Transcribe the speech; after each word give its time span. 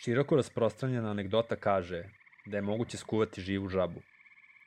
Široko 0.00 0.36
rasprostranjena 0.36 1.10
anegdota 1.10 1.56
kaže 1.56 2.04
da 2.46 2.56
je 2.56 2.62
moguće 2.62 2.96
skuvati 2.96 3.40
živu 3.40 3.68
žabu. 3.68 4.00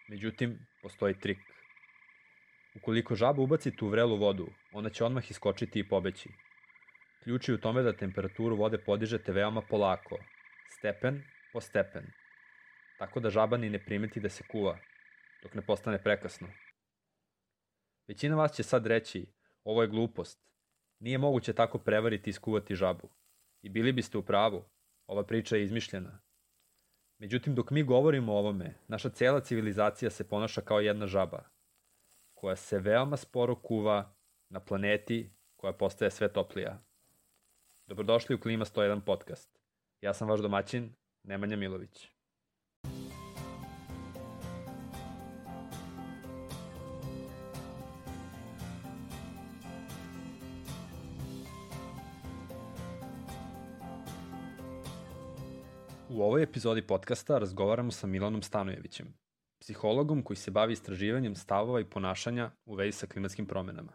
Međutim, 0.09 0.57
postoji 0.81 1.19
trik. 1.19 1.37
Ukoliko 2.75 3.15
žaba 3.15 3.41
ubacite 3.41 3.85
u 3.85 3.89
vrelu 3.89 4.17
vodu, 4.17 4.47
ona 4.73 4.89
će 4.89 5.03
odmah 5.05 5.31
iskočiti 5.31 5.79
i 5.79 5.87
pobeći. 5.87 6.29
Ključ 7.23 7.49
je 7.49 7.55
u 7.55 7.57
tome 7.57 7.81
da 7.81 7.93
temperaturu 7.93 8.55
vode 8.55 8.77
podižete 8.77 9.31
veoma 9.31 9.61
polako, 9.61 10.17
stepen 10.69 11.23
po 11.53 11.61
stepen, 11.61 12.11
tako 12.99 13.19
da 13.19 13.29
žaba 13.29 13.57
ni 13.57 13.69
ne 13.69 13.79
primeti 13.85 14.19
da 14.19 14.29
se 14.29 14.43
kuva, 14.51 14.77
dok 15.43 15.53
ne 15.53 15.61
postane 15.61 16.03
prekasno. 16.03 16.47
Većina 18.07 18.35
vas 18.35 18.55
će 18.55 18.63
sad 18.63 18.87
reći, 18.87 19.25
ovo 19.63 19.81
je 19.81 19.87
glupost, 19.87 20.39
nije 20.99 21.17
moguće 21.17 21.53
tako 21.53 21.79
prevariti 21.79 22.29
i 22.29 22.33
skuvati 22.33 22.75
žabu. 22.75 23.09
I 23.61 23.69
bili 23.69 23.91
biste 23.93 24.17
u 24.17 24.25
pravu, 24.25 24.65
ova 25.11 25.23
priča 25.23 25.55
je 25.55 25.63
izmišljena. 25.63 26.19
Međutim, 27.17 27.55
dok 27.55 27.71
mi 27.71 27.83
govorimo 27.83 28.33
o 28.33 28.37
ovome, 28.37 28.73
naša 28.87 29.09
cela 29.09 29.39
civilizacija 29.39 30.09
se 30.09 30.29
ponaša 30.29 30.61
kao 30.61 30.79
jedna 30.79 31.07
žaba, 31.07 31.43
koja 32.33 32.55
se 32.55 32.79
veoma 32.79 33.17
sporo 33.17 33.55
kuva 33.55 34.13
na 34.49 34.59
planeti 34.59 35.31
koja 35.55 35.73
postaje 35.73 36.11
sve 36.11 36.33
toplija. 36.33 36.83
Dobrodošli 37.87 38.35
u 38.35 38.39
Klima 38.39 38.65
101 38.65 39.01
podcast. 39.01 39.59
Ja 40.01 40.13
sam 40.13 40.29
vaš 40.29 40.39
domaćin, 40.39 40.93
Nemanja 41.23 41.57
Milović. 41.57 42.07
U 56.13 56.21
ovoj 56.21 56.43
epizodi 56.43 56.81
podcasta 56.81 57.37
razgovaramo 57.37 57.91
sa 57.91 58.07
Milanom 58.07 58.41
Stanojevićem, 58.41 59.13
psihologom 59.59 60.23
koji 60.23 60.37
se 60.37 60.51
bavi 60.51 60.73
istraživanjem 60.73 61.35
stavova 61.35 61.79
i 61.79 61.85
ponašanja 61.85 62.51
u 62.65 62.75
vezi 62.75 62.97
sa 62.97 63.07
klimatskim 63.07 63.45
promenama. 63.45 63.93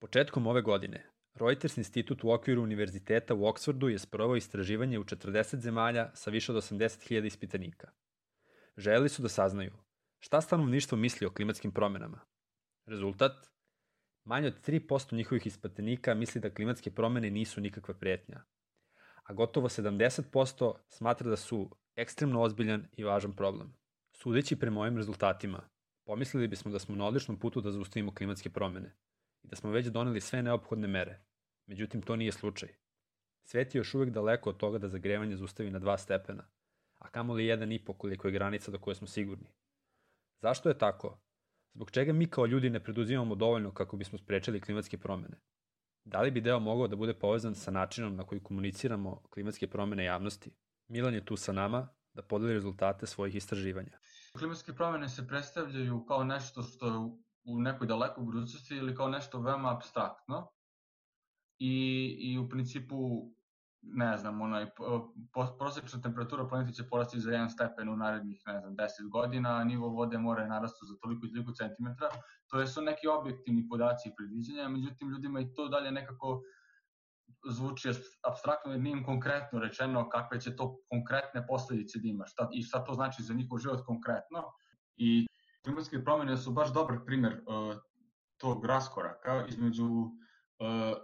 Početkom 0.00 0.46
ove 0.46 0.62
godine, 0.62 1.10
Reuters 1.34 1.76
institut 1.76 2.24
u 2.24 2.30
okviru 2.30 2.62
univerziteta 2.62 3.34
u 3.34 3.46
Oksfordu 3.46 3.88
je 3.88 3.98
sprovao 3.98 4.36
istraživanje 4.36 4.98
u 4.98 5.04
40 5.04 5.56
zemalja 5.56 6.10
sa 6.14 6.30
više 6.30 6.52
od 6.52 6.58
80.000 6.58 7.26
ispitanika. 7.26 7.90
Želeli 8.76 9.08
su 9.08 9.22
da 9.22 9.28
saznaju 9.28 9.72
šta 10.20 10.40
stanovništvo 10.40 10.98
misli 10.98 11.26
o 11.26 11.32
klimatskim 11.32 11.72
promenama. 11.72 12.20
Rezultat? 12.86 13.50
Manje 14.24 14.48
od 14.48 14.66
3% 14.66 15.16
njihovih 15.16 15.46
ispitanika 15.46 16.14
misli 16.14 16.40
da 16.40 16.54
klimatske 16.54 16.90
promene 16.90 17.30
nisu 17.30 17.60
nikakva 17.60 17.94
prijetnja, 17.94 18.44
a 19.24 19.32
gotovo 19.32 19.68
70% 19.68 20.74
smatra 20.88 21.30
da 21.30 21.36
su 21.36 21.70
ekstremno 21.96 22.42
ozbiljan 22.42 22.86
i 22.96 23.04
važan 23.04 23.32
problem. 23.32 23.74
Sudeći 24.12 24.56
prema 24.56 24.80
ovim 24.80 24.96
rezultatima, 24.96 25.68
pomislili 26.04 26.48
bismo 26.48 26.70
da 26.70 26.78
smo 26.78 26.96
na 26.96 27.06
odličnom 27.06 27.38
putu 27.38 27.60
da 27.60 27.70
zaustavimo 27.70 28.14
klimatske 28.14 28.50
promene 28.50 28.94
i 29.42 29.48
da 29.48 29.56
smo 29.56 29.70
već 29.70 29.86
doneli 29.86 30.20
sve 30.20 30.42
neophodne 30.42 30.88
mere. 30.88 31.20
Međutim, 31.66 32.02
to 32.02 32.16
nije 32.16 32.32
slučaj. 32.32 32.68
Svet 33.44 33.74
je 33.74 33.78
još 33.78 33.94
uvek 33.94 34.10
daleko 34.10 34.50
od 34.50 34.56
toga 34.56 34.78
da 34.78 34.88
zagrevanje 34.88 35.36
zaustavi 35.36 35.70
na 35.70 35.80
2 35.80 35.98
stepena, 35.98 36.44
a 36.98 37.08
kamoli 37.08 37.44
1,5 37.44 37.96
koliko 37.96 38.28
je 38.28 38.32
granica 38.32 38.70
do 38.70 38.78
koje 38.78 38.94
smo 38.94 39.06
sigurni. 39.06 39.48
Zašto 40.40 40.68
je 40.68 40.78
tako? 40.78 41.18
Zbog 41.74 41.90
čega 41.90 42.12
mi 42.12 42.26
kao 42.26 42.46
ljudi 42.46 42.70
ne 42.70 42.80
preduzimamo 42.80 43.34
dovoljno 43.34 43.70
kako 43.70 43.96
bismo 43.96 44.18
sprečili 44.18 44.60
klimatske 44.60 44.98
promene? 44.98 45.36
Da 46.04 46.20
li 46.20 46.30
bi 46.30 46.40
deo 46.40 46.60
mogao 46.60 46.88
da 46.88 46.96
bude 46.96 47.14
povezan 47.14 47.54
sa 47.54 47.70
načinom 47.70 48.16
na 48.16 48.24
koji 48.24 48.42
komuniciramo 48.42 49.22
klimatske 49.30 49.66
promene 49.66 50.04
javnosti? 50.04 50.50
Milan 50.88 51.14
je 51.14 51.24
tu 51.24 51.36
sa 51.36 51.52
nama 51.52 51.88
da 52.12 52.22
podeli 52.22 52.54
rezultate 52.54 53.06
svojih 53.06 53.34
istraživanja. 53.34 53.98
Klimatske 54.38 54.72
promene 54.72 55.08
se 55.08 55.28
predstavljaju 55.28 56.04
kao 56.04 56.24
nešto 56.24 56.62
što 56.62 56.86
je 56.86 56.98
u 57.44 57.60
nekoj 57.60 57.86
dalekoj 57.86 58.24
budućnosti 58.24 58.74
ili 58.76 58.94
kao 58.94 59.08
nešto 59.08 59.40
veoma 59.40 59.76
abstraktno 59.76 60.50
i, 61.58 62.16
i 62.20 62.38
u 62.38 62.48
principu 62.48 62.96
ne 63.86 64.16
znam, 64.16 64.40
onaj, 64.40 64.66
prosječna 65.58 66.00
temperatura 66.00 66.48
planete 66.48 66.72
će 66.72 66.88
porasti 66.88 67.20
za 67.20 67.30
1 67.30 67.48
stepen 67.48 67.88
u 67.88 67.96
narednih, 67.96 68.42
ne 68.46 68.60
znam, 68.60 68.76
10 68.76 69.10
godina, 69.10 69.56
a 69.56 69.64
nivo 69.64 69.88
vode 69.88 70.18
mora 70.18 70.42
je 70.42 70.48
narastu 70.48 70.86
za 70.86 70.94
toliko 71.02 71.26
i 71.26 71.32
toliko 71.32 71.52
centimetra. 71.52 72.08
To 72.50 72.66
su 72.66 72.82
neki 72.82 73.06
objektivni 73.08 73.68
podaci 73.68 74.08
i 74.08 74.12
predviđanja, 74.16 74.68
međutim 74.68 75.10
ljudima 75.10 75.40
i 75.40 75.54
to 75.54 75.68
dalje 75.68 75.90
nekako 75.90 76.42
zvuči 77.50 77.88
abstraktno 78.28 78.72
jer 78.72 78.80
nije 78.80 78.92
im 78.92 79.04
konkretno 79.04 79.58
rečeno 79.58 80.08
kakve 80.08 80.40
će 80.40 80.56
to 80.56 80.76
konkretne 80.88 81.46
posledice 81.46 81.98
da 81.98 82.08
ima 82.08 82.26
šta, 82.26 82.48
i 82.52 82.62
šta 82.62 82.84
to 82.84 82.94
znači 82.94 83.22
za 83.22 83.34
njihov 83.34 83.58
život 83.58 83.84
konkretno. 83.86 84.42
I 84.96 85.26
klimatske 85.64 86.04
promene 86.04 86.36
su 86.36 86.52
baš 86.52 86.72
dobar 86.72 86.98
primer 87.06 87.32
uh, 87.32 87.76
tog 88.36 88.64
raskoraka 88.64 89.44
između 89.48 89.84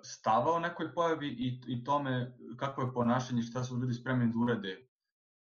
stava 0.03 0.53
o 0.53 0.61
nekoj 0.61 0.95
pojavi 0.95 1.29
i, 1.29 1.61
i 1.67 1.85
tome 1.85 2.37
kako 2.57 2.83
je 2.83 2.93
ponašanje, 2.95 3.43
šta 3.43 3.65
su 3.65 3.79
ljudi 3.79 3.95
spremni 3.95 4.33
da 4.33 4.39
urade 4.39 4.77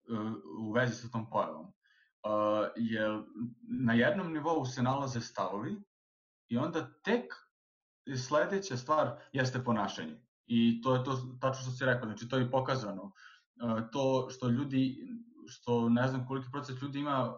uh, 0.09 0.33
u 0.59 0.73
vezi 0.73 0.95
sa 0.95 1.09
tom 1.09 1.31
pojavom. 1.31 1.67
Uh, 1.67 1.73
jer 2.77 3.23
na 3.87 3.93
jednom 3.93 4.33
nivou 4.33 4.65
se 4.65 4.83
nalaze 4.83 5.21
stavovi 5.21 5.77
i 6.49 6.57
onda 6.57 6.91
tek 7.03 7.35
sledeća 8.17 8.77
stvar 8.77 9.17
jeste 9.33 9.65
ponašanje. 9.65 10.21
I 10.47 10.83
to 10.83 10.95
je 10.95 11.05
to 11.05 11.17
tačno 11.41 11.63
što 11.63 11.71
si 11.71 11.85
rekao, 11.85 12.09
znači 12.09 12.29
to 12.29 12.37
je 12.37 12.51
pokazano. 12.51 13.13
To 13.93 14.29
što 14.31 14.49
ljudi, 14.49 15.09
što 15.47 15.89
ne 15.89 16.09
znam 16.09 16.27
koliki 16.27 16.49
proces 16.53 16.83
ljudi 16.83 16.99
ima 16.99 17.35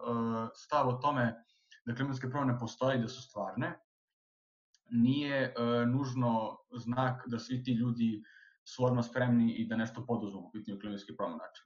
stav 0.55 0.89
o 0.89 0.93
tome 0.93 1.43
da 1.85 1.95
klimatske 1.95 2.29
promene 2.29 2.59
postoje 2.59 2.97
i 2.97 3.01
da 3.01 3.07
su 3.07 3.21
stvarne, 3.21 3.79
nije 4.89 5.53
uh, 5.57 5.89
nužno 5.89 6.57
znak 6.77 7.23
da 7.27 7.39
svi 7.39 7.63
ti 7.63 7.71
ljudi 7.71 8.23
su 8.67 8.85
odmah 8.85 9.05
spremni 9.05 9.53
i 9.53 9.67
da 9.67 9.75
nešto 9.75 10.05
poduzmu 10.05 10.39
u 10.39 10.51
pitanju 10.51 10.79
klimatske 10.79 11.15
promene. 11.17 11.37
Znači, 11.37 11.61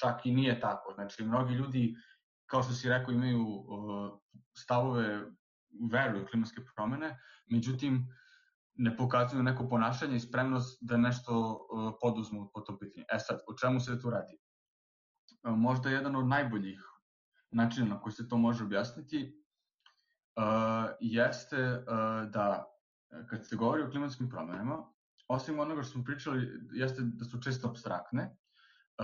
čak 0.00 0.26
i 0.26 0.34
nije 0.34 0.60
tako. 0.60 0.92
Znači, 0.94 1.24
mnogi 1.24 1.54
ljudi, 1.54 1.94
kao 2.46 2.62
što 2.62 2.72
si 2.72 2.88
rekao, 2.88 3.14
imaju 3.14 3.42
uh, 3.42 4.18
stavove, 4.56 5.24
veruju 5.92 6.26
klimatske 6.30 6.60
promene, 6.76 7.18
međutim, 7.46 8.06
ne 8.74 8.96
pokazuju 8.96 9.42
neko 9.42 9.68
ponašanje 9.68 10.16
i 10.16 10.20
spremnost 10.20 10.78
da 10.80 10.96
nešto 10.96 11.32
uh, 11.52 11.92
poduzmu 12.00 12.50
po 12.54 12.60
tom 12.60 12.78
pitanju. 12.78 13.04
E 13.14 13.18
sad, 13.18 13.40
o 13.48 13.54
čemu 13.54 13.80
se 13.80 14.00
tu 14.00 14.10
radi? 14.10 14.38
Možda 15.42 15.90
jedan 15.90 16.16
od 16.16 16.26
najboljih 16.26 16.80
načina 17.50 17.86
na 17.86 18.00
koji 18.00 18.12
se 18.12 18.28
to 18.28 18.36
može 18.36 18.64
objasniti 18.64 19.42
jeste 21.00 21.84
da 22.30 22.64
kad 23.30 23.46
se 23.46 23.56
govori 23.56 23.82
o 23.82 23.90
klimatskim 23.90 24.28
promenama, 24.28 24.92
osim 25.28 25.58
onoga 25.58 25.82
što 25.82 25.92
smo 25.92 26.04
pričali, 26.04 26.48
jeste 26.72 27.02
da 27.02 27.24
su 27.24 27.42
često 27.42 27.68
abstraktne, 27.68 28.36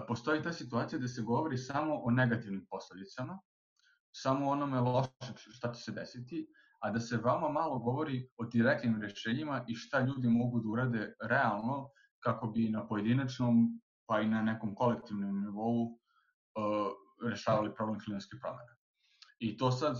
postoji 0.08 0.42
ta 0.42 0.52
situacija 0.52 0.98
da 0.98 1.08
se 1.08 1.22
govori 1.22 1.58
samo 1.58 1.94
o 1.94 2.10
negativnim 2.10 2.66
posledicama, 2.70 3.38
samo 4.12 4.48
o 4.48 4.52
onome 4.52 4.80
loše 4.80 5.10
šta 5.36 5.72
će 5.72 5.82
se 5.82 5.92
desiti, 5.92 6.46
a 6.80 6.90
da 6.90 7.00
se 7.00 7.16
veoma 7.16 7.48
malo 7.48 7.78
govori 7.78 8.28
o 8.36 8.44
direktnim 8.44 9.02
rešenjima 9.02 9.64
i 9.68 9.74
šta 9.74 10.00
ljudi 10.00 10.28
mogu 10.28 10.60
da 10.60 10.68
urade 10.68 11.14
realno 11.20 11.88
kako 12.20 12.46
bi 12.46 12.68
na 12.68 12.86
pojedinačnom 12.86 13.80
pa 14.06 14.20
i 14.20 14.28
na 14.28 14.42
nekom 14.42 14.74
kolektivnom 14.74 15.40
nivou 15.40 15.84
uh, 15.84 17.30
rešavali 17.30 17.74
problem 17.74 18.00
klimatskih 18.00 18.38
promena. 18.42 18.76
I 19.38 19.56
to 19.56 19.70
sad 19.70 19.96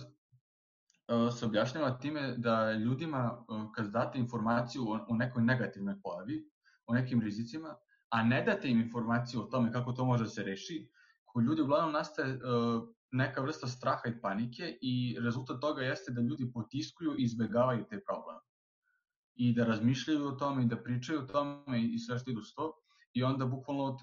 se 1.38 1.46
objašnjava 1.46 1.98
time 1.98 2.34
da 2.36 2.72
ljudima 2.72 3.44
uh, 3.48 3.72
kad 3.74 3.90
date 3.90 4.18
informaciju 4.18 4.88
o, 5.08 5.14
nekoj 5.14 5.42
negativnoj 5.42 6.00
pojavi, 6.02 6.50
o 6.86 6.94
nekim 6.94 7.20
rizicima, 7.22 7.76
a 8.08 8.22
ne 8.22 8.42
date 8.42 8.70
im 8.70 8.80
informaciju 8.80 9.40
o 9.40 9.44
tome 9.44 9.72
kako 9.72 9.92
to 9.92 10.04
može 10.04 10.24
da 10.24 10.30
se 10.30 10.42
reši, 10.42 10.88
kod 11.24 11.44
ljudi 11.44 11.62
uglavnom 11.62 11.92
nastaje 11.92 12.34
uh, 12.34 12.88
neka 13.12 13.42
vrsta 13.42 13.66
straha 13.66 14.08
i 14.08 14.20
panike 14.20 14.78
i 14.80 15.16
rezultat 15.20 15.60
toga 15.60 15.82
jeste 15.82 16.12
da 16.12 16.20
ljudi 16.20 16.52
potiskuju 16.52 17.14
i 17.18 17.22
izbegavaju 17.22 17.84
te 17.90 18.00
probleme. 18.06 18.40
I 19.34 19.52
da 19.52 19.64
razmišljaju 19.64 20.26
o 20.28 20.32
tome 20.32 20.62
i 20.62 20.66
da 20.66 20.82
pričaju 20.82 21.20
o 21.20 21.26
tome 21.26 21.82
i 21.82 21.98
sve 21.98 22.18
što 22.18 22.30
idu 22.30 22.42
s 22.42 22.54
to. 22.54 22.72
I 23.12 23.22
onda 23.22 23.46
bukvalno 23.46 23.98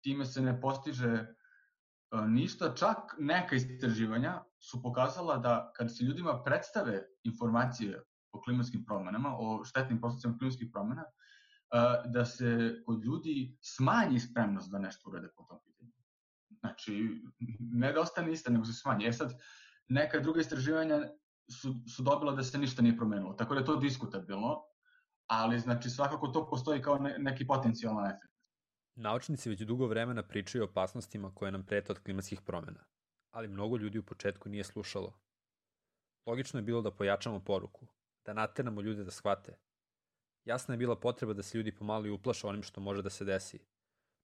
time 0.00 0.26
se 0.26 0.42
ne 0.42 0.60
postiže 0.60 1.08
e, 1.08 1.26
ništa, 2.12 2.74
čak 2.74 2.96
neka 3.18 3.56
istraživanja 3.56 4.42
su 4.60 4.82
pokazala 4.82 5.38
da 5.38 5.72
kad 5.76 5.96
se 5.96 6.04
ljudima 6.04 6.42
predstave 6.42 7.06
informacije 7.24 8.02
o 8.32 8.40
klimatskim 8.40 8.84
promenama, 8.84 9.36
o 9.38 9.64
štetnim 9.64 10.00
posledicama 10.00 10.38
klimatskih 10.38 10.68
promena, 10.72 11.02
e, 11.02 11.08
da 12.12 12.24
se 12.24 12.80
kod 12.86 13.04
ljudi 13.04 13.56
smanji 13.62 14.20
spremnost 14.20 14.70
da 14.70 14.78
nešto 14.78 15.10
urade 15.10 15.28
po 15.36 15.44
tom 15.44 15.58
pitanju. 15.64 15.92
Znači, 16.60 17.22
ne 17.60 17.92
da 17.92 18.00
ostane 18.00 18.32
ista, 18.32 18.50
nego 18.50 18.64
se 18.64 18.72
smanje. 18.72 19.06
E 19.06 19.12
sad, 19.12 19.32
neka 19.88 20.20
druga 20.20 20.40
istraživanja 20.40 21.00
su, 21.60 21.74
su 21.96 22.02
dobila 22.02 22.32
da 22.32 22.42
se 22.42 22.58
ništa 22.58 22.82
nije 22.82 22.96
promenilo, 22.96 23.34
tako 23.34 23.54
da 23.54 23.60
je 23.60 23.66
to 23.66 23.76
diskutabilno, 23.76 24.62
ali 25.26 25.60
znači 25.60 25.90
svakako 25.90 26.28
to 26.28 26.46
postoji 26.50 26.82
kao 26.82 26.98
ne, 26.98 27.16
neki 27.18 27.46
potencijalan 27.46 28.06
efekt. 28.06 28.35
Naučnici 28.98 29.48
već 29.48 29.60
dugo 29.60 29.86
vremena 29.86 30.22
pričaju 30.22 30.64
o 30.64 30.66
opasnostima 30.66 31.34
koje 31.34 31.52
nam 31.52 31.66
prete 31.66 31.92
od 31.92 31.98
klimatskih 31.98 32.40
promena, 32.40 32.84
ali 33.30 33.48
mnogo 33.48 33.76
ljudi 33.76 33.98
u 33.98 34.02
početku 34.02 34.48
nije 34.48 34.64
slušalo. 34.64 35.18
Logično 36.26 36.58
je 36.58 36.62
bilo 36.62 36.82
da 36.82 36.90
pojačamo 36.90 37.40
poruku, 37.40 37.86
da 38.24 38.32
nateramo 38.32 38.80
ljude 38.80 39.04
da 39.04 39.10
shvate. 39.10 39.58
Jasna 40.44 40.74
je 40.74 40.78
bila 40.78 40.96
potreba 40.96 41.32
da 41.32 41.42
se 41.42 41.58
ljudi 41.58 41.74
pomalo 41.74 42.06
i 42.06 42.10
uplaše 42.10 42.46
onim 42.46 42.62
što 42.62 42.80
može 42.80 43.02
da 43.02 43.10
se 43.10 43.24
desi, 43.24 43.60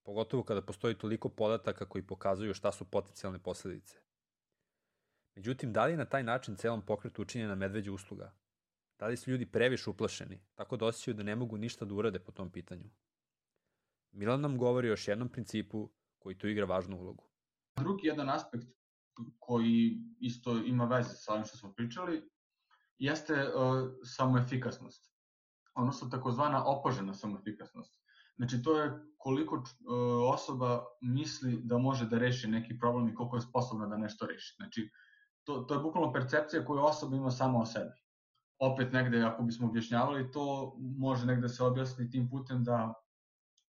pogotovo 0.03 0.43
kada 0.43 0.63
postoji 0.63 0.95
toliko 0.95 1.29
podataka 1.29 1.87
koji 1.89 2.07
pokazuju 2.07 2.55
šta 2.55 2.73
su 2.73 2.85
potencijalne 2.85 3.39
posledice. 3.39 3.99
Međutim, 5.35 5.73
da 5.73 5.85
li 5.85 5.93
je 5.93 5.97
na 5.97 6.05
taj 6.05 6.23
način 6.23 6.57
celom 6.57 6.87
pokretu 6.87 7.23
učinjena 7.23 7.55
medveđa 7.55 7.93
usluga? 7.93 8.35
Da 8.99 9.07
li 9.07 9.17
su 9.17 9.31
ljudi 9.31 9.47
previše 9.47 9.91
uplašeni, 9.91 10.41
tako 10.55 10.77
da 10.77 10.87
osjećaju 10.87 11.15
da 11.15 11.23
ne 11.23 11.37
mogu 11.37 11.57
ništa 11.57 11.85
da 11.85 11.95
urade 11.95 12.19
po 12.19 12.33
tom 12.33 12.51
pitanju? 12.51 12.91
Milan 14.13 14.41
nam 14.41 14.59
govori 14.59 14.89
o 14.89 14.93
još 14.93 15.09
jednom 15.09 15.29
principu 15.29 15.91
koji 16.19 16.39
tu 16.39 16.49
igra 16.49 16.65
važnu 16.65 16.97
ulogu. 16.97 17.25
Drugi 17.77 18.07
jedan 18.07 18.31
aspekt 18.31 18.67
koji 19.39 19.99
isto 20.21 20.57
ima 20.59 20.85
veze 20.85 21.15
sa 21.15 21.33
ovim 21.33 21.45
što 21.45 21.57
smo 21.57 21.73
pričali, 21.73 22.31
jeste 22.99 23.35
uh, 23.35 23.91
samoefikasnost, 24.05 25.13
odnosno 25.75 26.09
takozvana 26.09 26.65
opožena 26.67 27.15
samoefikasnost. 27.15 28.03
Znači, 28.37 28.63
to 28.63 28.79
je 28.79 28.93
koliko 29.17 29.57
uh, 29.57 29.65
osoba 30.35 30.85
misli 31.01 31.61
da 31.65 31.79
može 31.79 32.07
da 32.07 32.19
reši 32.19 32.49
neki 32.49 32.79
problem 32.79 33.09
i 33.09 33.15
koliko 33.15 33.37
je 33.37 33.43
sposobna 33.43 33.87
da 33.87 33.97
nešto 33.97 34.27
reši. 34.27 34.55
Znači, 34.57 34.91
to, 35.45 35.61
to 35.61 35.75
je 35.75 35.81
bukvalno 35.81 36.13
percepcija 36.13 36.65
koju 36.65 36.81
osoba 36.81 37.17
ima 37.17 37.31
sama 37.31 37.59
o 37.59 37.67
sebi. 37.67 38.03
Opet 38.59 38.93
negde, 38.93 39.23
ako 39.23 39.43
bismo 39.43 39.69
objašnjavali 39.69 40.31
to, 40.31 40.77
može 40.79 41.27
negde 41.27 41.49
se 41.49 41.65
objasni 41.65 42.11
tim 42.11 42.31
putem 42.31 42.65
da 42.65 42.95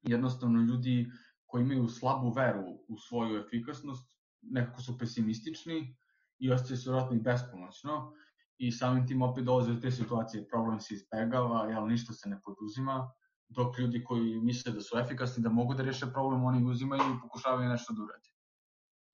jednostavno 0.02 0.62
ljudi 0.62 1.12
koji 1.46 1.62
imaju 1.62 1.88
slabu 1.88 2.34
veru 2.34 2.66
u 2.88 2.98
svoju 2.98 3.40
efikasnost, 3.40 4.18
nekako 4.42 4.82
su 4.82 4.98
pesimistični 4.98 5.96
i 6.40 6.52
osjećaju 6.52 6.78
se 6.78 6.92
vratno 6.92 7.16
i 7.16 7.20
bespomoćno 7.20 8.14
i 8.58 8.72
samim 8.72 9.08
tim 9.08 9.22
opet 9.22 9.44
dolaze 9.44 9.74
do 9.74 9.80
te 9.82 9.92
situacije, 9.92 10.48
problem 10.48 10.80
se 10.80 10.94
izbegava, 10.94 11.66
jel, 11.70 11.88
ništa 11.88 12.14
se 12.14 12.30
ne 12.30 12.40
poduzima, 12.46 13.12
dok 13.48 13.80
ljudi 13.80 14.04
koji 14.04 14.42
misle 14.42 14.72
da 14.72 14.82
su 14.82 14.98
efikasni, 14.98 15.44
da 15.44 15.50
mogu 15.50 15.74
da 15.74 15.84
reše 15.84 16.06
problem, 16.14 16.44
oni 16.46 16.72
uzimaju 16.72 17.02
i 17.02 17.22
pokušavaju 17.22 17.70
nešto 17.70 17.94
da 17.94 18.04
uradi. 18.04 18.30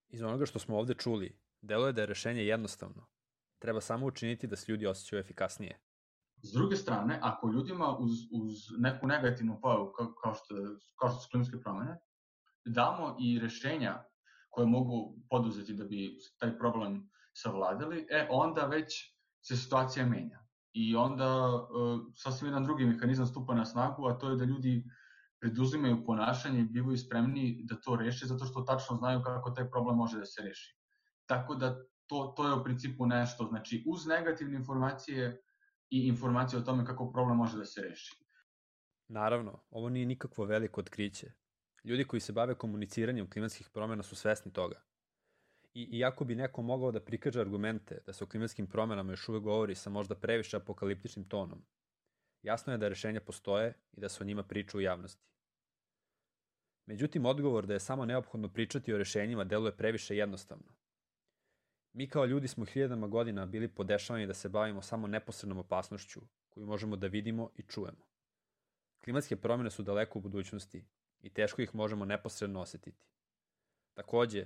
Iz 0.10 0.22
onoga 0.22 0.46
što 0.46 0.60
smo 0.60 0.78
ovde 0.78 0.94
čuli, 0.94 1.40
deluje 1.62 1.94
da 1.94 2.02
je 2.02 2.08
rešenje 2.08 2.46
jednostavno. 2.46 3.08
Treba 3.60 3.82
samo 3.82 4.06
učiniti 4.06 4.48
da 4.48 4.56
se 4.56 4.72
ljudi 4.72 4.88
osjećaju 4.88 5.20
efikasnije. 5.20 5.80
S 6.44 6.52
druge 6.54 6.76
strane, 6.76 7.20
ako 7.22 7.52
ljudima 7.52 7.98
uz, 7.98 8.12
uz 8.32 8.54
neku 8.80 9.08
negativnu 9.08 9.60
pojavu, 9.62 9.92
kao, 9.98 10.14
kao, 10.24 10.34
što, 10.34 10.56
kao 11.00 11.10
što 11.10 11.20
su 11.20 11.30
klimatske 11.32 11.58
promene, 11.62 12.00
damo 12.66 13.16
i 13.20 13.40
rešenja 13.40 14.04
koje 14.50 14.68
mogu 14.68 15.16
poduzeti 15.30 15.74
da 15.74 15.86
bi 15.86 16.18
taj 16.40 16.58
problem 16.58 17.10
savladali, 17.34 18.08
e, 18.10 18.28
onda 18.32 18.66
već 18.66 19.18
se 19.42 19.56
situacija 19.56 20.06
menja. 20.06 20.48
I 20.74 20.96
onda 20.96 21.56
uh, 21.56 22.02
sasvim 22.16 22.48
jedan 22.48 22.64
drugi 22.64 22.86
mehanizam 22.86 23.26
stupa 23.26 23.56
na 23.56 23.66
snagu, 23.66 24.08
a 24.08 24.18
to 24.18 24.30
je 24.30 24.36
da 24.36 24.46
ljudi 24.46 24.84
preduzimaju 25.40 26.04
ponašanje 26.06 26.60
i 26.60 26.66
bivaju 26.66 26.98
spremni 26.98 27.62
da 27.64 27.76
to 27.76 27.96
reše, 27.96 28.26
zato 28.26 28.46
što 28.46 28.62
tačno 28.62 28.98
znaju 28.98 29.22
kako 29.22 29.52
taj 29.52 29.70
problem 29.70 29.98
može 29.98 30.18
da 30.18 30.26
se 30.26 30.42
reši. 30.42 30.78
Tako 31.26 31.56
da 31.56 31.76
to, 32.08 32.34
to 32.38 32.48
je 32.48 32.54
u 32.54 32.64
principu 32.64 33.06
nešto, 33.06 33.46
znači 33.46 33.84
uz 33.88 34.06
negativne 34.06 34.56
informacije 34.56 35.42
i 35.90 36.08
informacije 36.08 36.60
o 36.60 36.64
tome 36.64 36.86
kako 36.86 37.12
problem 37.12 37.38
može 37.38 37.58
da 37.58 37.66
se 37.66 37.82
reši. 37.82 38.16
Naravno, 39.08 39.64
ovo 39.70 39.90
nije 39.90 40.06
nikakvo 40.06 40.46
veliko 40.46 40.82
otkriće. 40.82 41.32
Ljudi 41.84 42.04
koji 42.04 42.20
se 42.20 42.34
bave 42.34 42.56
komuniciranjem 42.56 43.30
klimatskih 43.30 43.70
promena 43.70 44.04
su 44.04 44.16
svesni 44.16 44.54
toga. 44.54 44.84
I 45.74 45.84
iako 45.84 46.26
bi 46.26 46.36
neko 46.36 46.62
mogao 46.62 46.92
da 46.92 47.04
prikaže 47.04 47.42
argumente 47.42 48.02
da 48.06 48.14
se 48.14 48.24
o 48.24 48.28
klimatskim 48.28 48.68
promenama 48.68 49.12
još 49.12 49.30
uvek 49.30 49.44
govori 49.44 49.76
sa 49.76 49.90
možda 49.90 50.16
previše 50.16 50.58
apokaliptičnim 50.58 51.30
tonom, 51.30 51.66
jasno 52.44 52.74
je 52.74 52.78
da 52.78 52.88
rešenja 52.88 53.22
postoje 53.22 53.74
i 53.92 54.02
da 54.02 54.10
se 54.10 54.24
o 54.24 54.26
njima 54.26 54.44
priča 54.44 54.78
u 54.78 54.82
javnosti. 54.82 55.28
Međutim, 56.86 57.26
odgovor 57.26 57.66
da 57.66 57.74
je 57.74 57.80
samo 57.80 58.06
neophodno 58.06 58.50
pričati 58.50 58.94
o 58.94 58.98
rešenjima 58.98 59.44
deluje 59.44 59.78
previše 59.78 60.16
jednostavno. 60.16 60.76
Mi 61.98 62.10
kao 62.10 62.26
ljudi 62.26 62.48
smo 62.48 62.66
hiljadama 62.66 63.08
godina 63.08 63.46
bili 63.46 63.68
podešavani 63.68 64.28
da 64.28 64.34
se 64.34 64.50
bavimo 64.50 64.82
samo 64.82 65.08
neposrednom 65.08 65.58
opasnošću 65.58 66.22
koju 66.50 66.66
možemo 66.66 66.96
da 66.96 67.08
vidimo 67.08 67.50
i 67.56 67.64
čujemo. 67.64 68.06
Klimatske 69.04 69.36
promene 69.36 69.70
su 69.70 69.84
daleko 69.84 70.20
u 70.20 70.22
budućnosti 70.22 70.86
i 71.22 71.30
teško 71.30 71.62
ih 71.62 71.76
možemo 71.76 72.06
neposredno 72.06 72.62
osetiti. 72.62 73.06
Takođe, 73.94 74.46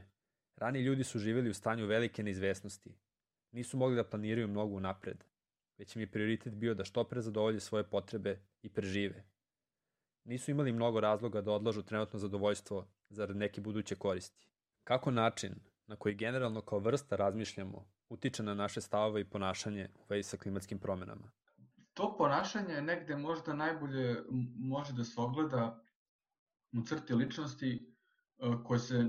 rani 0.55 0.79
ljudi 0.79 1.03
su 1.03 1.19
živjeli 1.19 1.49
u 1.49 1.53
stanju 1.53 1.85
velike 1.85 2.23
neizvesnosti. 2.23 2.95
Nisu 3.51 3.77
mogli 3.77 3.95
da 3.95 4.09
planiraju 4.09 4.47
mnogo 4.47 4.79
napred, 4.79 5.23
već 5.77 5.95
im 5.95 6.01
je 6.01 6.11
prioritet 6.11 6.53
bio 6.53 6.73
da 6.73 6.85
što 6.85 7.03
pre 7.03 7.21
zadovolje 7.21 7.59
svoje 7.59 7.83
potrebe 7.83 8.39
i 8.61 8.69
prežive. 8.69 9.23
Nisu 10.23 10.51
imali 10.51 10.71
mnogo 10.71 10.99
razloga 10.99 11.41
da 11.41 11.51
odlažu 11.51 11.83
trenutno 11.83 12.19
zadovoljstvo 12.19 12.87
zarad 13.09 13.37
neke 13.37 13.61
buduće 13.61 13.95
koristi. 13.95 14.47
Kako 14.83 15.11
način 15.11 15.70
na 15.87 15.95
koji 15.95 16.15
generalno 16.15 16.61
kao 16.61 16.79
vrsta 16.79 17.15
razmišljamo 17.15 17.85
utiče 18.09 18.43
na 18.43 18.53
naše 18.53 18.81
stavove 18.81 19.21
i 19.21 19.29
ponašanje 19.29 19.89
u 19.95 20.03
vezi 20.09 20.29
sa 20.29 20.37
klimatskim 20.37 20.79
promenama? 20.79 21.31
To 21.93 22.17
ponašanje 22.17 22.81
negde 22.81 23.15
možda 23.15 23.53
najbolje 23.53 24.23
može 24.55 24.93
da 24.93 25.03
se 25.03 25.21
ogleda 25.21 25.83
u 26.77 26.81
crti 26.81 27.13
ličnosti 27.13 27.93
e, 28.37 28.63
koje 28.63 28.79
se 28.79 29.05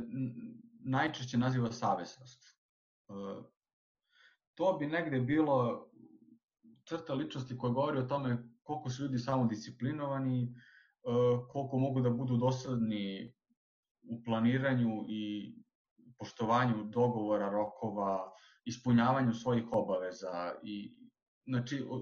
najčešće 0.84 1.38
naziva 1.38 1.72
savesnost. 1.72 2.44
E, 2.44 3.12
to 4.54 4.76
bi 4.78 4.86
negde 4.86 5.20
bilo 5.20 5.88
crta 6.88 7.14
ličnosti 7.14 7.58
koja 7.58 7.72
govori 7.72 7.98
o 7.98 8.06
tome 8.06 8.48
koliko 8.62 8.90
su 8.90 9.02
ljudi 9.02 9.19
samodisciplinovani, 9.19 10.42
e, 10.42 10.48
koliko 11.48 11.78
mogu 11.78 12.00
da 12.00 12.10
budu 12.10 12.36
dosadni 12.36 13.34
u 14.02 14.22
planiranju 14.24 15.04
i 15.08 15.54
poštovanju 16.22 16.84
dogovora, 16.84 17.50
rokova, 17.50 18.32
ispunjavanju 18.64 19.34
svojih 19.34 19.64
obaveza 19.72 20.54
i 20.62 20.96
znači 21.46 21.82
o, 21.88 21.96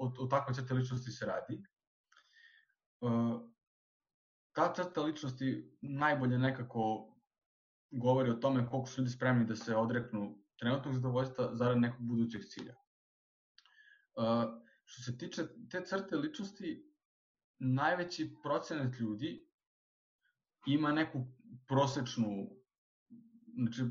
o, 0.00 0.12
o 0.18 0.26
takvoj 0.26 0.54
crte 0.54 0.74
ličnosti 0.74 1.10
se 1.10 1.26
radi. 1.26 1.54
E, 1.56 1.62
ta 4.52 4.72
crta 4.74 5.02
ličnosti 5.02 5.78
najbolje 5.80 6.38
nekako 6.38 7.14
govori 7.90 8.30
o 8.30 8.34
tome 8.44 8.66
koliko 8.70 8.88
su 8.88 9.00
ljudi 9.00 9.10
spremni 9.10 9.46
da 9.46 9.56
se 9.56 9.76
odreknu 9.76 10.34
trenutnog 10.58 10.94
zadovoljstva 10.94 11.50
zarad 11.54 11.78
nekog 11.78 12.00
budućeg 12.00 12.42
cilja. 12.44 12.74
E, 12.74 12.76
što 14.84 15.02
se 15.02 15.18
tiče 15.18 15.42
te 15.70 15.84
crte 15.84 16.16
ličnosti, 16.16 16.92
najveći 17.58 18.34
procenat 18.42 19.00
ljudi 19.00 19.48
ima 20.66 20.92
neku 20.92 21.26
prosečnu 21.68 22.61
znači, 23.54 23.82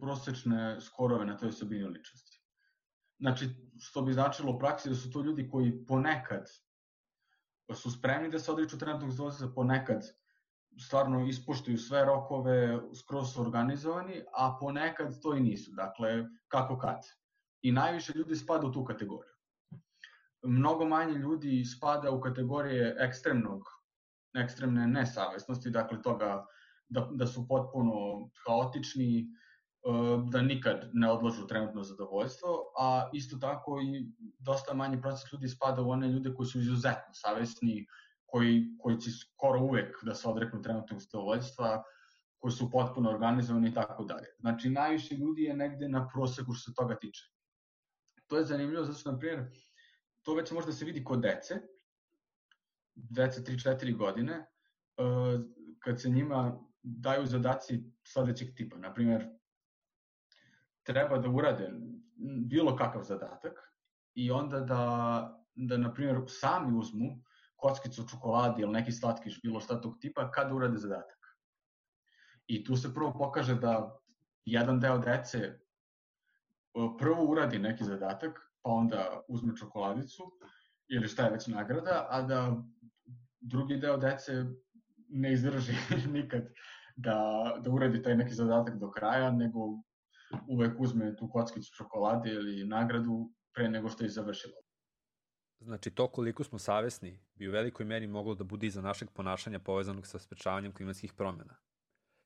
prosečne 0.00 0.80
skorove 0.80 1.26
na 1.26 1.36
toj 1.36 1.48
osobini 1.48 1.84
ličnosti. 1.84 2.42
Znači, 3.18 3.48
što 3.80 4.02
bi 4.02 4.12
značilo 4.12 4.52
u 4.52 4.58
praksi 4.58 4.88
da 4.88 4.94
su 4.94 5.10
to 5.10 5.22
ljudi 5.22 5.48
koji 5.50 5.84
ponekad 5.86 6.46
su 7.74 7.90
spremni 7.90 8.30
da 8.30 8.38
se 8.38 8.52
odriču 8.52 8.78
trenutnog 8.78 9.10
zadovoljstva, 9.10 9.52
ponekad 9.54 10.02
stvarno 10.80 11.26
ispoštuju 11.26 11.78
sve 11.78 12.04
rokove, 12.04 12.80
skroz 13.00 13.32
su 13.32 13.40
organizovani, 13.40 14.22
a 14.32 14.56
ponekad 14.60 15.20
to 15.22 15.34
i 15.34 15.40
nisu. 15.40 15.72
Dakle, 15.72 16.24
kako 16.48 16.78
kad. 16.78 17.00
I 17.62 17.72
najviše 17.72 18.12
ljudi 18.14 18.36
spada 18.36 18.66
u 18.66 18.72
tu 18.72 18.84
kategoriju. 18.84 19.32
Mnogo 20.42 20.84
manje 20.84 21.12
ljudi 21.12 21.64
spada 21.64 22.10
u 22.10 22.20
kategorije 22.20 22.96
ekstremnog, 22.98 23.62
ekstremne 24.34 24.86
nesavesnosti, 24.86 25.70
dakle 25.70 26.02
toga 26.02 26.46
da, 26.88 27.08
da 27.10 27.26
su 27.26 27.48
potpuno 27.48 27.94
haotični, 28.46 29.20
e, 29.20 29.26
da 30.30 30.42
nikad 30.42 30.90
ne 30.92 31.10
odlažu 31.10 31.46
trenutno 31.46 31.82
zadovoljstvo, 31.82 32.72
a 32.78 33.10
isto 33.12 33.38
tako 33.38 33.80
i 33.80 34.12
dosta 34.38 34.74
manji 34.74 35.00
proces 35.00 35.32
ljudi 35.32 35.48
spada 35.48 35.82
u 35.82 35.90
one 35.90 36.08
ljude 36.08 36.34
koji 36.34 36.46
su 36.46 36.58
izuzetno 36.58 37.14
savesni, 37.14 37.86
koji, 38.26 38.76
koji 38.78 39.00
će 39.00 39.10
skoro 39.10 39.60
uvek 39.60 40.04
da 40.04 40.14
se 40.14 40.28
odreknu 40.28 40.62
trenutnog 40.62 41.00
zadovoljstva, 41.00 41.82
koji 42.38 42.52
su 42.52 42.70
potpuno 42.70 43.10
organizovani 43.10 43.68
i 43.68 43.74
tako 43.74 44.04
dalje. 44.04 44.26
Znači, 44.38 44.70
najviše 44.70 45.14
ljudi 45.14 45.42
je 45.42 45.56
negde 45.56 45.88
na 45.88 46.08
proseku 46.08 46.52
što 46.52 46.70
se 46.70 46.74
toga 46.74 46.96
tiče. 46.96 47.24
To 48.26 48.38
je 48.38 48.44
zanimljivo 48.44 48.84
zato 48.84 48.98
što, 48.98 49.12
na 49.12 49.18
primjer, 49.18 49.44
to 50.22 50.34
već 50.34 50.50
možda 50.50 50.72
se 50.72 50.84
vidi 50.84 51.04
kod 51.04 51.20
dece, 51.20 51.60
dece 52.94 53.40
3-4 53.40 53.96
godine, 53.96 54.34
e, 54.34 54.46
kad 55.78 56.00
se 56.00 56.10
njima 56.10 56.65
daju 56.86 57.26
zadaci 57.26 57.82
sledećeg 58.04 58.54
tipa. 58.56 58.76
Naprimjer, 58.78 59.26
treba 60.82 61.18
da 61.18 61.28
urade 61.28 61.70
bilo 62.48 62.76
kakav 62.76 63.02
zadatak 63.02 63.58
i 64.14 64.30
onda 64.30 64.60
da, 64.60 65.44
da 65.54 65.76
na 65.76 65.94
primjer, 65.94 66.20
sami 66.28 66.78
uzmu 66.78 67.22
kockicu 67.56 68.08
čokolade 68.10 68.62
ili 68.62 68.72
neki 68.72 68.92
slatkiš, 68.92 69.42
bilo 69.42 69.60
šta 69.60 69.80
tog 69.80 69.98
tipa, 70.00 70.30
kada 70.30 70.54
urade 70.54 70.78
zadatak. 70.78 71.18
I 72.46 72.64
tu 72.64 72.76
se 72.76 72.94
prvo 72.94 73.12
pokaže 73.18 73.54
da 73.54 73.98
jedan 74.44 74.80
deo 74.80 74.98
dece 74.98 75.58
prvo 76.98 77.24
uradi 77.24 77.58
neki 77.58 77.84
zadatak, 77.84 78.38
pa 78.62 78.70
onda 78.70 79.20
uzme 79.28 79.56
čokoladicu 79.56 80.22
ili 80.88 81.08
šta 81.08 81.24
je 81.24 81.30
već 81.30 81.46
nagrada, 81.46 82.06
a 82.10 82.22
da 82.22 82.62
drugi 83.40 83.76
deo 83.76 83.96
dece 83.96 84.44
ne 85.08 85.32
izdrži 85.32 85.72
nikad 86.18 86.48
da, 86.96 87.18
da 87.60 87.70
uradi 87.70 88.02
taj 88.02 88.16
neki 88.16 88.34
zadatak 88.34 88.78
do 88.78 88.90
kraja, 88.90 89.30
nego 89.30 89.58
uvek 90.48 90.80
uzme 90.80 91.16
tu 91.16 91.28
kockicu 91.28 91.72
čokolade 91.76 92.30
ili 92.30 92.66
nagradu 92.66 93.30
pre 93.54 93.68
nego 93.68 93.88
što 93.88 94.04
je 94.04 94.10
završilo. 94.10 94.54
Znači, 95.60 95.90
to 95.90 96.08
koliko 96.08 96.44
smo 96.44 96.58
savesni 96.58 97.20
bi 97.34 97.48
u 97.48 97.52
velikoj 97.52 97.86
meri 97.86 98.06
moglo 98.06 98.34
da 98.34 98.44
bude 98.44 98.66
iza 98.66 98.82
našeg 98.82 99.10
ponašanja 99.10 99.58
povezanog 99.58 100.06
sa 100.06 100.18
sprečavanjem 100.18 100.74
klimatskih 100.74 101.12
promjena. 101.12 101.56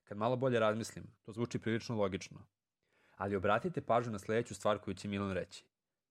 Kad 0.05 0.19
malo 0.19 0.37
bolje 0.37 0.61
razmislim, 0.61 1.05
to 1.25 1.33
zvuči 1.33 1.59
prilično 1.59 1.97
logično. 1.97 2.47
Ali 3.17 3.37
obratite 3.37 3.81
pažnju 3.81 4.13
na 4.13 4.19
sledeću 4.19 4.55
stvar 4.55 4.79
koju 4.79 4.95
će 4.95 5.09
Milan 5.09 5.33
reći. 5.33 5.65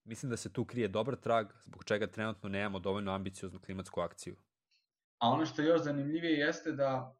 Mislim 0.04 0.30
da 0.30 0.36
se 0.36 0.52
tu 0.52 0.64
krije 0.64 0.88
dobar 0.88 1.16
trag 1.16 1.46
zbog 1.64 1.84
čega 1.84 2.06
trenutno 2.06 2.48
nemamo 2.48 2.78
dovoljno 2.78 3.12
ambicioznu 3.12 3.60
klimatsku 3.60 4.00
akciju. 4.00 4.36
A 5.18 5.28
ono 5.28 5.46
što 5.46 5.62
je 5.62 5.68
još 5.68 5.82
zanimljivije 5.82 6.38
jeste 6.38 6.72
da, 6.72 7.19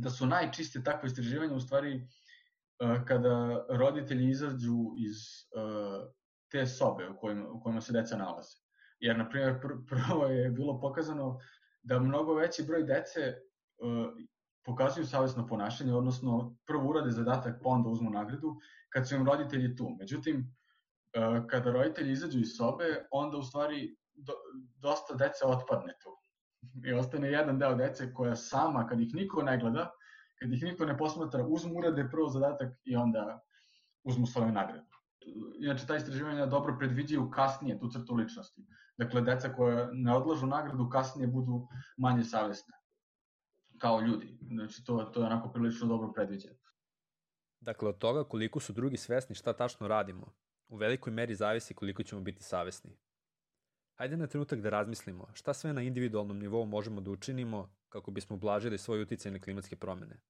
da 0.00 0.10
su 0.10 0.26
najčiste 0.26 0.82
takve 0.82 1.06
istraživanja 1.06 1.54
u 1.54 1.60
stvari 1.60 1.94
uh, 1.96 3.04
kada 3.04 3.66
roditelji 3.68 4.30
izađu 4.30 4.76
iz 4.98 5.16
uh, 5.56 6.08
te 6.50 6.66
sobe 6.66 7.08
u 7.08 7.16
kojima, 7.16 7.48
u 7.50 7.60
kojima 7.60 7.80
se 7.80 7.92
deca 7.92 8.16
nalaze. 8.16 8.56
Jer, 9.00 9.18
na 9.18 9.28
primjer, 9.28 9.60
pr 9.60 9.68
prvo 9.88 10.26
je 10.26 10.50
bilo 10.50 10.80
pokazano 10.80 11.38
da 11.82 11.98
mnogo 11.98 12.34
veći 12.34 12.64
broj 12.66 12.82
dece 12.82 13.34
uh, 13.82 14.06
pokazuju 14.64 15.06
savjesno 15.06 15.46
ponašanje, 15.46 15.94
odnosno 15.94 16.56
prvo 16.66 16.90
urade 16.90 17.10
zadatak 17.10 17.60
pa 17.62 17.68
onda 17.68 17.88
uzmu 17.88 18.10
nagradu, 18.10 18.56
kad 18.88 19.08
su 19.08 19.14
im 19.14 19.26
roditelji 19.26 19.76
tu. 19.76 19.96
Međutim, 19.98 20.56
kada 21.50 21.72
roditelji 21.72 22.12
izađu 22.12 22.38
iz 22.38 22.48
sobe, 22.56 23.06
onda 23.10 23.36
u 23.36 23.42
stvari 23.42 23.96
do, 24.14 24.32
dosta 24.76 25.14
dece 25.14 25.44
otpadne 25.46 25.94
tu 26.02 26.17
i 26.84 26.92
ostane 26.92 27.30
jedan 27.30 27.58
deo 27.58 27.74
dece 27.74 28.12
koja 28.14 28.36
sama, 28.36 28.86
kad 28.86 29.00
ih 29.00 29.14
niko 29.14 29.42
ne 29.42 29.58
gleda, 29.58 29.90
kad 30.40 30.52
ih 30.52 30.62
niko 30.62 30.86
ne 30.86 30.98
posmatra, 30.98 31.46
uzmu 31.46 31.78
urade 31.78 32.08
prvo 32.10 32.28
zadatak 32.28 32.72
i 32.84 32.96
onda 32.96 33.40
uzmu 34.04 34.26
svoju 34.26 34.52
nagradu. 34.52 34.86
Inače, 35.60 35.86
ta 35.86 35.96
istraživanja 35.96 36.46
dobro 36.46 36.76
predviđaju 36.78 37.30
kasnije 37.30 37.78
tu 37.78 37.88
crtu 37.88 38.14
ličnosti. 38.14 38.66
Dakle, 38.98 39.20
deca 39.20 39.52
koja 39.52 39.88
ne 39.92 40.16
odlažu 40.16 40.46
nagradu 40.46 40.88
kasnije 40.88 41.28
budu 41.28 41.68
manje 41.96 42.24
savjesne 42.24 42.74
kao 43.78 44.00
ljudi. 44.00 44.38
Znači, 44.40 44.84
to, 44.84 45.04
to 45.04 45.20
je 45.20 45.26
onako 45.26 45.52
prilično 45.52 45.86
dobro 45.86 46.12
predviđeno. 46.12 46.58
Dakle, 47.60 47.88
od 47.88 47.98
toga 47.98 48.24
koliko 48.24 48.60
su 48.60 48.72
drugi 48.72 48.96
svesni 48.96 49.34
šta 49.34 49.52
tačno 49.52 49.88
radimo, 49.88 50.34
u 50.68 50.76
velikoj 50.76 51.12
meri 51.12 51.34
zavisi 51.34 51.74
koliko 51.74 52.02
ćemo 52.02 52.20
biti 52.20 52.42
savesni. 52.42 52.96
Hajde 53.98 54.16
na 54.16 54.26
trenutak 54.26 54.60
da 54.60 54.70
razmislimo 54.70 55.28
šta 55.34 55.54
sve 55.54 55.72
na 55.72 55.82
individualnom 55.82 56.38
nivou 56.38 56.66
možemo 56.66 57.00
da 57.00 57.10
učinimo 57.10 57.70
kako 57.88 58.10
bismo 58.10 58.36
ublažili 58.36 58.78
svoj 58.78 59.02
uticaj 59.02 59.32
na 59.32 59.40
klimatske 59.40 59.76
promene. 59.76 60.20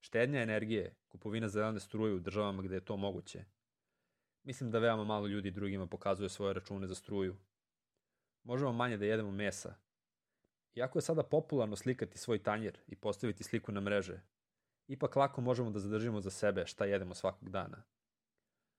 Štednja 0.00 0.42
energije, 0.42 0.94
kupovina 1.08 1.48
zelene 1.48 1.80
struje 1.80 2.14
u 2.14 2.18
državama 2.18 2.62
gde 2.62 2.74
je 2.74 2.84
to 2.84 2.96
moguće. 2.96 3.44
Mislim 4.42 4.70
da 4.70 4.78
veoma 4.78 5.04
malo 5.04 5.26
ljudi 5.26 5.50
drugima 5.50 5.86
pokazuje 5.86 6.28
svoje 6.28 6.54
račune 6.54 6.86
za 6.86 6.94
struju. 6.94 7.36
Možemo 8.42 8.72
manje 8.72 8.96
da 8.96 9.04
jedemo 9.04 9.30
mesa. 9.30 9.74
Iako 10.74 10.98
je 10.98 11.02
sada 11.02 11.22
popularno 11.22 11.76
slikati 11.76 12.18
svoj 12.18 12.42
tanjer 12.42 12.78
i 12.86 12.96
postaviti 12.96 13.44
sliku 13.44 13.72
na 13.72 13.80
mreže, 13.80 14.20
ipak 14.86 15.16
lako 15.16 15.40
možemo 15.40 15.70
da 15.70 15.78
zadržimo 15.78 16.20
za 16.20 16.30
sebe 16.30 16.66
šta 16.66 16.84
jedemo 16.84 17.14
svakog 17.14 17.50
dana. 17.50 17.82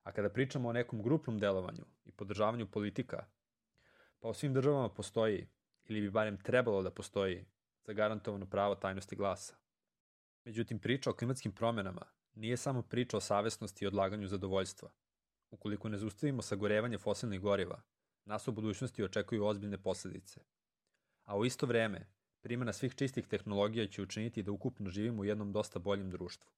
A 0.03 0.11
kada 0.11 0.29
pričamo 0.29 0.69
o 0.69 0.73
nekom 0.73 1.01
grupnom 1.01 1.39
delovanju 1.39 1.85
i 2.05 2.11
podržavanju 2.11 2.71
politika 2.71 3.25
Pa 4.21 4.29
u 4.29 4.33
svim 4.33 4.53
državama 4.53 4.89
postoji, 4.89 5.47
ili 5.85 6.01
bi 6.01 6.09
barem 6.09 6.37
trebalo 6.37 6.83
da 6.83 6.91
postoji, 6.91 7.45
zagarantovano 7.83 8.45
pravo 8.45 8.75
tajnosti 8.75 9.15
glasa. 9.15 9.55
Međutim, 10.45 10.79
priča 10.79 11.09
o 11.09 11.13
klimatskim 11.13 11.51
promenama 11.51 12.05
nije 12.33 12.57
samo 12.57 12.81
priča 12.81 13.17
o 13.17 13.21
savesnosti 13.21 13.85
i 13.85 13.87
odlaganju 13.87 14.27
zadovoljstva. 14.27 14.91
Ukoliko 15.49 15.89
ne 15.89 15.97
zaustavimo 15.97 16.41
sagorevanje 16.41 16.97
fosilnih 16.97 17.41
goriva, 17.41 17.81
nas 18.25 18.47
u 18.47 18.51
budućnosti 18.51 19.03
očekuju 19.03 19.45
ozbiljne 19.45 19.77
posledice. 19.77 20.41
A 21.23 21.37
u 21.37 21.45
isto 21.45 21.65
vreme, 21.65 22.07
primjena 22.41 22.73
svih 22.73 22.95
čistih 22.95 23.27
tehnologija 23.27 23.87
će 23.87 24.01
učiniti 24.01 24.43
da 24.43 24.51
ukupno 24.51 24.89
živimo 24.89 25.21
u 25.21 25.25
jednom 25.25 25.51
dosta 25.51 25.79
boljem 25.79 26.09
društvu. 26.09 26.51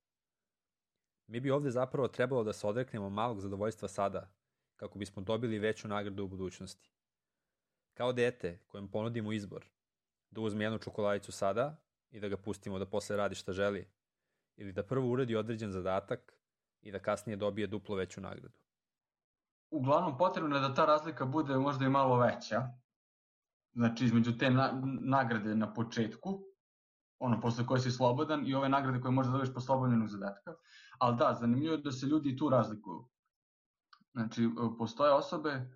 Mi 1.27 1.39
bi 1.39 1.51
ovde 1.51 1.71
zapravo 1.71 2.07
trebalo 2.07 2.43
da 2.43 2.53
se 2.53 2.67
odreknemo 2.67 3.09
malog 3.09 3.41
zadovoljstva 3.41 3.87
sada, 3.87 4.31
kako 4.75 4.99
bismo 4.99 5.21
dobili 5.21 5.59
veću 5.59 5.87
nagradu 5.87 6.23
u 6.23 6.27
budućnosti. 6.27 6.89
Kao 7.93 8.13
dete 8.13 8.59
kojem 8.67 8.87
ponudimo 8.87 9.31
izbor 9.31 9.65
da 10.31 10.41
uzme 10.41 10.63
jednu 10.63 10.79
čokoladicu 10.79 11.31
sada 11.31 11.75
i 12.09 12.19
da 12.19 12.27
ga 12.27 12.37
pustimo 12.37 12.79
da 12.79 12.85
posle 12.85 13.17
radi 13.17 13.35
šta 13.35 13.53
želi, 13.53 13.87
ili 14.55 14.71
da 14.71 14.83
prvo 14.83 15.11
uradi 15.11 15.35
određen 15.35 15.71
zadatak 15.71 16.33
i 16.81 16.91
da 16.91 16.99
kasnije 16.99 17.35
dobije 17.35 17.67
duplo 17.67 17.95
veću 17.95 18.21
nagradu. 18.21 18.57
Uglavnom 19.69 20.17
potrebno 20.17 20.55
je 20.55 20.61
da 20.61 20.73
ta 20.73 20.85
razlika 20.85 21.25
bude 21.25 21.57
možda 21.57 21.85
i 21.85 21.89
malo 21.89 22.19
veća, 22.19 22.61
znači 23.73 24.05
između 24.05 24.37
te 24.37 24.49
na, 24.49 24.81
nagrade 25.01 25.55
na 25.55 25.73
početku, 25.73 26.43
ono 27.19 27.41
posle 27.41 27.65
koje 27.65 27.79
si 27.79 27.91
slobodan 27.91 28.47
i 28.47 28.53
ove 28.53 28.69
nagrade 28.69 29.01
koje 29.01 29.11
možda 29.11 29.31
dobiješ 29.31 29.53
posle 29.53 29.75
obavljenog 29.75 30.07
zadatka, 30.07 30.53
ali 30.99 31.17
da, 31.17 31.33
zanimljivo 31.33 31.75
je 31.75 31.81
da 31.81 31.91
se 31.91 32.05
ljudi 32.05 32.37
tu 32.37 32.49
razlikuju. 32.49 33.09
Znači, 34.13 34.49
postoje 34.77 35.13
osobe 35.13 35.71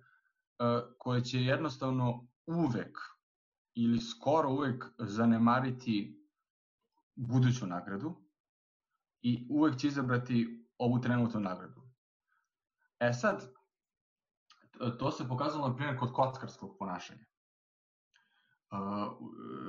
koje 0.98 1.24
će 1.24 1.42
jednostavno 1.42 2.28
uvek 2.46 2.98
ili 3.74 4.00
skoro 4.00 4.50
uvek 4.50 4.84
zanemariti 4.98 6.24
buduću 7.14 7.66
nagradu 7.66 8.14
i 9.22 9.46
uvek 9.50 9.76
će 9.76 9.86
izabrati 9.86 10.66
ovu 10.78 11.00
trenutnu 11.00 11.40
nagradu. 11.40 11.82
E 13.00 13.12
sad, 13.12 13.52
to 14.98 15.10
se 15.10 15.28
pokazalo 15.28 15.68
na 15.68 15.76
primjer 15.76 15.98
kod 15.98 16.12
kockarskog 16.12 16.76
ponašanja. 16.78 17.24
Uh, 18.70 18.78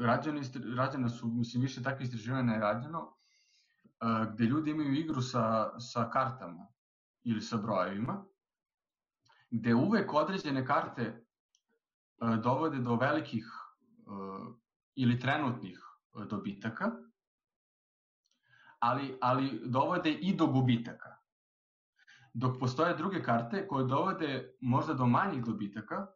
rađene, 0.02 0.42
rađene 0.76 1.10
su, 1.10 1.28
mislim, 1.28 1.62
više 1.62 1.84
takve 1.84 2.04
istraživanja 2.04 2.54
je 2.54 2.60
rađeno, 2.60 3.00
uh, 3.02 4.34
gde 4.34 4.44
ljudi 4.44 4.72
imaju 4.72 4.94
igru 4.94 5.22
sa, 5.22 5.80
sa 5.80 6.10
kartama 6.10 6.68
ili 7.24 7.42
sa 7.42 7.58
brojevima 7.58 8.26
gde 9.52 9.76
uvek 9.76 10.14
određene 10.14 10.66
karte 10.66 11.02
e, 11.02 11.16
dovode 12.44 12.80
do 12.80 12.96
velikih 12.96 13.46
e, 13.46 14.12
ili 14.96 15.20
trenutnih 15.20 15.80
e, 15.80 16.26
dobitaka, 16.26 16.92
ali, 18.80 19.18
ali 19.22 19.62
dovode 19.66 20.12
i 20.12 20.36
do 20.36 20.48
gubitaka. 20.48 21.16
Dok 22.34 22.60
postoje 22.60 22.96
druge 22.96 23.24
karte 23.24 23.68
koje 23.68 23.88
dovode 23.88 24.56
možda 24.62 24.94
do 24.94 25.06
manjih 25.06 25.44
dobitaka, 25.44 26.08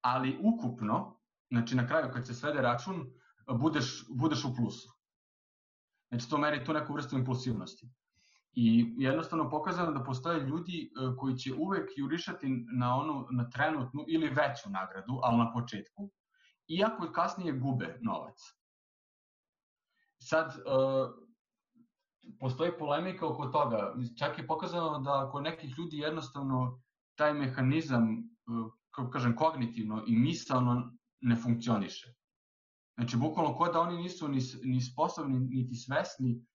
ali 0.00 0.38
ukupno, 0.42 1.20
znači 1.50 1.76
na 1.76 1.86
kraju 1.86 2.10
kad 2.12 2.26
se 2.26 2.34
svede 2.34 2.62
račun, 2.62 3.06
budeš, 3.60 4.04
budeš 4.10 4.44
u 4.44 4.54
plusu. 4.56 4.98
Znači 6.08 6.30
to 6.30 6.38
meri 6.38 6.64
tu 6.64 6.72
neku 6.72 6.92
vrstu 6.92 7.18
impulsivnosti. 7.18 7.90
I 8.60 8.94
jednostavno 8.98 9.50
pokazano 9.50 9.92
da 9.92 10.02
postoje 10.04 10.40
ljudi 10.40 10.78
e, 10.82 11.16
koji 11.16 11.36
će 11.36 11.54
uvek 11.54 11.90
jurišati 11.96 12.66
na 12.78 12.96
onu 12.96 13.26
na 13.30 13.50
trenutnu 13.50 14.04
ili 14.08 14.28
veću 14.28 14.70
nagradu, 14.70 15.20
ali 15.22 15.38
na 15.38 15.52
početku, 15.52 16.10
iako 16.68 17.12
kasnije 17.12 17.52
gube 17.52 17.98
novac. 18.02 18.34
Sad, 20.22 20.48
e, 20.48 20.60
postoji 22.40 22.72
polemika 22.78 23.26
oko 23.26 23.46
toga. 23.46 23.94
Čak 24.18 24.38
je 24.38 24.46
pokazano 24.46 24.98
da 24.98 25.28
kod 25.32 25.42
nekih 25.42 25.78
ljudi 25.78 25.98
jednostavno 25.98 26.80
taj 27.14 27.34
mehanizam, 27.34 28.10
e, 28.10 28.16
kako 28.90 29.10
kažem, 29.10 29.36
kognitivno 29.36 30.02
i 30.06 30.16
misalno 30.16 30.98
ne 31.20 31.36
funkcioniše. 31.36 32.14
Znači, 32.98 33.16
bukvalno 33.16 33.54
kod 33.54 33.72
da 33.72 33.80
oni 33.80 34.02
nisu 34.02 34.28
ni, 34.28 34.40
ni 34.62 34.80
sposobni, 34.80 35.38
niti 35.38 35.74
svesni 35.74 36.46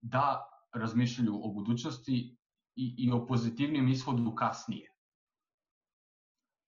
da 0.00 0.50
razmišljaju 0.74 1.40
o 1.44 1.52
budućnosti 1.52 2.36
i, 2.76 2.94
i 2.98 3.12
o 3.12 3.26
pozitivnijem 3.26 3.88
ishodu 3.88 4.34
kasnije. 4.34 4.88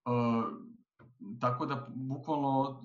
E, 0.06 0.10
tako 1.40 1.66
da, 1.66 1.86
bukvalno, 1.94 2.84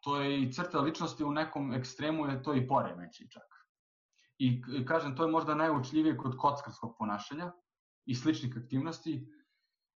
to 0.00 0.20
je 0.20 0.42
i 0.42 0.52
crta 0.52 0.80
ličnosti 0.80 1.24
u 1.24 1.32
nekom 1.32 1.72
ekstremu 1.72 2.26
je 2.26 2.42
to 2.42 2.54
i 2.54 2.68
poremeći 2.68 3.30
čak. 3.30 3.54
I 4.38 4.62
kažem, 4.86 5.16
to 5.16 5.24
je 5.24 5.30
možda 5.30 5.54
najučljivije 5.54 6.16
kod 6.16 6.36
kockarskog 6.36 6.96
ponašanja 6.98 7.52
i 8.06 8.14
sličnih 8.14 8.56
aktivnosti, 8.56 9.26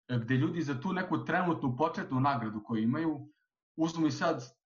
gde 0.08 0.34
ljudi 0.34 0.62
za 0.62 0.80
tu 0.80 0.92
neku 0.92 1.24
trenutnu 1.24 1.76
početnu 1.76 2.20
nagradu 2.20 2.62
koju 2.64 2.82
imaju, 2.82 3.28
uzmu 3.76 4.06
i 4.06 4.10
sad 4.10 4.56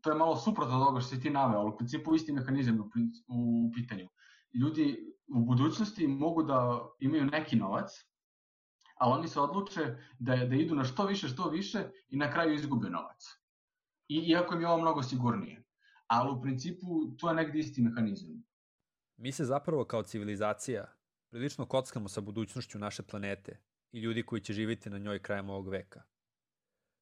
to 0.00 0.10
je 0.10 0.18
malo 0.18 0.36
suprotno 0.36 0.76
od 0.76 0.86
toga 0.86 1.00
što 1.00 1.16
si 1.16 1.20
ti 1.20 1.30
naveo, 1.30 1.60
ali 1.60 1.70
u 1.70 1.76
principu 1.76 2.14
isti 2.14 2.32
mehanizam 2.32 2.80
u, 2.80 2.84
u 3.28 3.72
pitanju. 3.74 4.08
Ljudi 4.54 5.14
u 5.34 5.44
budućnosti 5.44 6.06
mogu 6.06 6.42
da 6.42 6.88
imaju 7.00 7.24
neki 7.24 7.56
novac, 7.56 7.90
ali 8.94 9.18
oni 9.18 9.28
se 9.28 9.40
odluče 9.40 9.96
da, 10.18 10.36
da 10.36 10.56
idu 10.56 10.74
na 10.74 10.84
što 10.84 11.06
više, 11.06 11.28
što 11.28 11.50
više 11.50 11.78
i 12.08 12.16
na 12.16 12.32
kraju 12.32 12.54
izgube 12.54 12.90
novac. 12.90 13.24
I, 14.08 14.16
iako 14.16 14.54
im 14.54 14.60
je 14.60 14.68
ovo 14.68 14.80
mnogo 14.80 15.02
sigurnije. 15.02 15.64
Ali 16.06 16.30
u 16.30 16.42
principu 16.42 16.86
to 17.18 17.28
je 17.28 17.34
negde 17.34 17.58
isti 17.58 17.82
mehanizam. 17.82 18.42
Mi 19.16 19.32
se 19.32 19.44
zapravo 19.44 19.84
kao 19.84 20.02
civilizacija 20.02 20.94
prilično 21.30 21.66
kockamo 21.66 22.08
sa 22.08 22.20
budućnošću 22.20 22.78
naše 22.78 23.02
planete 23.02 23.60
i 23.92 24.00
ljudi 24.00 24.22
koji 24.22 24.40
će 24.40 24.52
živjeti 24.52 24.90
na 24.90 24.98
njoj 24.98 25.22
krajem 25.22 25.50
ovog 25.50 25.68
veka. 25.68 26.02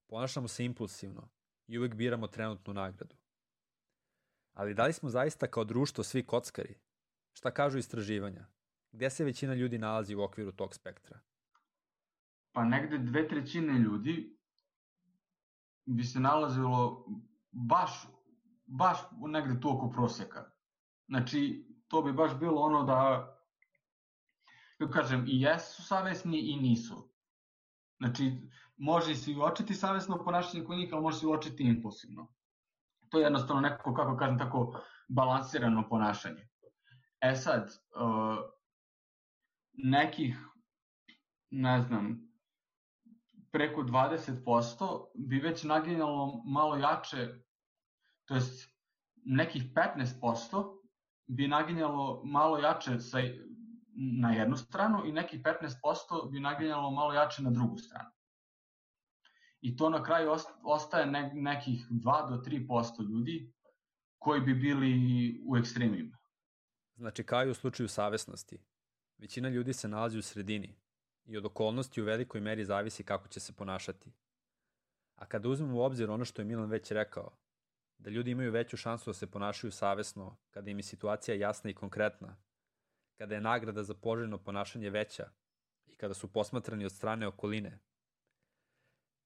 Ponašamo 0.07 0.49
se 0.49 0.65
impulsivno 0.65 1.29
i 1.67 1.79
uvek 1.79 1.95
biramo 1.95 2.27
trenutnu 2.27 2.75
nagradu. 2.75 3.17
Ali 4.55 4.75
da 4.75 4.87
li 4.87 4.93
smo 4.93 5.09
zaista 5.09 5.47
kao 5.47 5.65
društvo 5.65 6.05
svi 6.05 6.27
kockari? 6.27 6.75
Šta 7.33 7.51
kažu 7.51 7.79
istraživanja? 7.79 8.47
Gde 8.93 9.11
se 9.11 9.25
većina 9.25 9.55
ljudi 9.55 9.79
nalazi 9.79 10.15
u 10.15 10.23
okviru 10.23 10.53
tog 10.53 10.75
spektra? 10.75 11.21
Pa 12.53 12.65
negde 12.65 12.99
dve 12.99 13.29
trećine 13.29 13.79
ljudi 13.79 14.37
bi 15.85 16.05
se 16.05 16.21
nalazilo 16.21 17.07
baš, 17.51 17.91
baš 18.67 18.99
negde 19.29 19.61
tu 19.61 19.77
oko 19.77 19.91
proseka. 19.91 20.51
Znači, 21.09 21.67
to 21.89 22.03
bi 22.03 22.13
baš 22.13 22.39
bilo 22.39 22.63
ono 22.63 22.83
da, 22.85 23.33
kako 24.79 24.93
kažem, 24.93 25.25
i 25.29 25.41
jesu 25.41 25.83
savesni 25.83 26.39
i 26.39 26.57
nisu. 26.57 27.13
Znači, 27.99 28.33
može 28.77 29.15
se 29.15 29.35
uočiti 29.37 29.75
savesno 29.75 30.25
ponašanje 30.25 30.65
kod 30.65 30.79
njih, 30.79 30.89
ali 30.93 31.03
može 31.03 31.19
se 31.19 31.27
uočiti 31.27 31.65
impulsivno. 31.65 32.29
To 33.09 33.19
je 33.19 33.25
jednostavno 33.25 33.63
neko, 33.63 33.95
kako 33.95 34.17
kažem, 34.17 34.39
tako 34.39 34.81
balansirano 35.09 35.89
ponašanje. 35.89 36.49
E 37.21 37.35
sad, 37.37 37.63
uh, 37.65 38.39
nekih, 39.73 40.39
ne 41.51 41.81
znam, 41.81 42.27
preko 43.53 43.83
20% 43.83 45.07
bi 45.15 45.39
već 45.39 45.65
naginjalo 45.65 46.43
malo 46.45 46.77
jače, 46.77 47.29
to 48.25 48.35
jest 48.35 48.77
nekih 49.25 49.63
15% 49.75 50.79
bi 51.27 51.49
naginjalo 51.49 52.23
malo 52.25 52.59
jače 52.59 52.99
sa, 53.01 53.19
na 54.23 54.33
jednu 54.33 54.57
stranu 54.57 55.07
i 55.07 55.13
nekih 55.13 55.43
15% 55.43 56.31
bi 56.31 56.41
naginjalo 56.41 56.91
malo 56.91 57.13
jače 57.13 57.43
na 57.43 57.51
drugu 57.51 57.79
stranu. 57.79 58.16
I 59.67 59.77
to 59.77 59.91
na 59.91 60.03
kraju 60.03 60.31
ostaje 60.63 61.07
ne, 61.07 61.31
nekih 61.35 61.87
2 61.91 62.31
do 62.31 62.37
3% 62.37 63.09
ljudi 63.11 63.53
koji 64.19 64.41
bi 64.41 64.55
bili 64.55 64.93
u 65.49 65.57
ekstremima. 65.57 66.19
Znači 66.97 67.25
kao 67.25 67.45
i 67.45 67.51
u 67.51 67.55
slučaju 67.55 67.89
savesnosti, 67.89 68.59
većina 69.19 69.49
ljudi 69.49 69.73
se 69.73 69.89
nalazi 69.89 70.19
u 70.19 70.23
sredini 70.23 70.77
i 71.25 71.37
od 71.37 71.47
okolnosti 71.47 72.03
u 72.03 72.05
velikoj 72.05 72.41
meri 72.41 72.65
zavisi 72.65 73.05
kako 73.05 73.29
će 73.29 73.41
se 73.41 73.53
ponašati. 73.53 74.13
A 75.15 75.27
kada 75.27 75.49
uzmemo 75.49 75.79
u 75.79 75.83
obzir 75.83 76.11
ono 76.11 76.25
što 76.25 76.43
je 76.43 76.47
Milan 76.47 76.71
već 76.71 76.91
rekao, 76.91 77.37
da 77.99 78.11
ljudi 78.11 78.31
imaju 78.31 78.53
veću 78.53 78.77
šansu 78.77 79.11
da 79.11 79.15
se 79.15 79.31
ponašaju 79.31 79.71
savesno, 79.71 80.37
kada 80.51 80.71
im 80.71 80.79
je 80.79 80.83
situacija 80.83 81.35
jasna 81.35 81.71
i 81.71 81.75
konkretna, 81.75 82.37
kada 83.19 83.35
je 83.35 83.41
nagrada 83.41 83.83
za 83.83 83.95
poželjno 83.95 84.39
ponašanje 84.39 84.91
veća 84.91 85.31
i 85.87 85.97
kada 85.97 86.15
su 86.15 86.33
posmatrani 86.33 86.85
od 86.85 86.93
strane 86.93 87.27
okoline, 87.27 87.79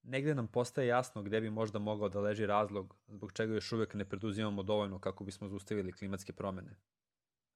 negde 0.02 0.35
nam 0.35 0.49
postaje 0.49 0.88
jasno 0.88 1.23
gde 1.23 1.40
bi 1.40 1.50
možda 1.50 1.78
mogao 1.78 2.09
da 2.09 2.21
leži 2.21 2.47
razlog 2.47 2.97
zbog 3.09 3.33
čega 3.33 3.54
još 3.54 3.73
uvek 3.73 3.95
ne 3.95 4.04
preduzimamo 4.04 4.62
dovoljno 4.62 4.99
kako 4.99 5.25
bismo 5.25 5.49
zaustavili 5.49 5.92
klimatske 5.92 6.33
promene. 6.33 6.76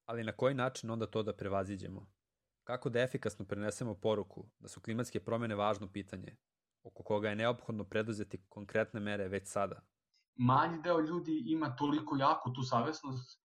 Ali 0.07 0.25
na 0.25 0.33
koji 0.33 0.55
način 0.55 0.91
onda 0.91 1.07
to 1.07 1.23
da 1.23 1.37
prevaziđemo? 1.37 2.07
Kako 2.65 2.91
da 2.91 3.01
efikasno 3.01 3.45
prenesemo 3.45 3.95
poruku 3.95 4.47
da 4.59 4.69
su 4.69 4.81
klimatske 4.81 5.21
promene 5.21 5.55
važno 5.55 5.93
pitanje, 5.93 6.37
oko 6.83 7.03
koga 7.03 7.29
je 7.29 7.37
neophodno 7.37 7.85
preduzeti 7.85 8.45
konkretne 8.49 9.01
mere 9.01 9.29
već 9.29 9.49
sada? 9.49 9.81
Manji 10.37 10.83
deo 10.83 11.01
ljudi 11.01 11.43
ima 11.47 11.77
toliko 11.77 12.17
jako 12.17 12.51
tu 12.51 12.63
savesnost 12.63 13.41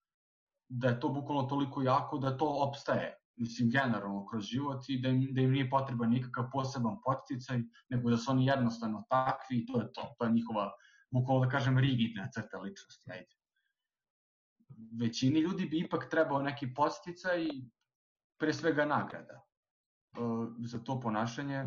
da 0.70 0.88
je 0.88 1.00
to 1.00 1.10
bukvalno 1.10 1.44
toliko 1.44 1.82
jako 1.82 2.18
da 2.18 2.38
to 2.38 2.46
opstaje 2.68 3.19
mislim, 3.40 3.70
generalno 3.70 4.26
kroz 4.26 4.44
život 4.44 4.90
i 4.90 5.00
da 5.02 5.10
im, 5.10 5.28
da 5.32 5.42
im 5.42 5.52
nije 5.52 5.70
potreban 5.70 6.10
nikakav 6.10 6.50
poseban 6.52 6.98
poticaj, 7.06 7.62
nego 7.90 8.10
da 8.10 8.18
su 8.18 8.32
oni 8.32 8.46
jednostavno 8.46 9.04
takvi 9.10 9.58
i 9.58 9.66
to 9.66 9.82
je 9.82 9.92
to. 9.94 10.16
To 10.18 10.26
je 10.26 10.32
njihova, 10.32 10.72
bukvalno 11.12 11.46
da 11.46 11.52
kažem, 11.52 11.80
rigidna 11.80 12.30
crta 12.32 12.60
ličnosti. 12.60 13.12
Ajde. 13.12 13.36
Većini 15.00 15.40
ljudi 15.40 15.66
bi 15.66 15.80
ipak 15.80 16.10
trebao 16.10 16.42
neki 16.42 16.74
posticaj 16.74 17.48
pre 18.40 18.54
svega 18.54 18.86
nagrada 18.86 19.42
uh, 20.18 20.48
za 20.66 20.80
to 20.80 21.00
ponašanje, 21.00 21.66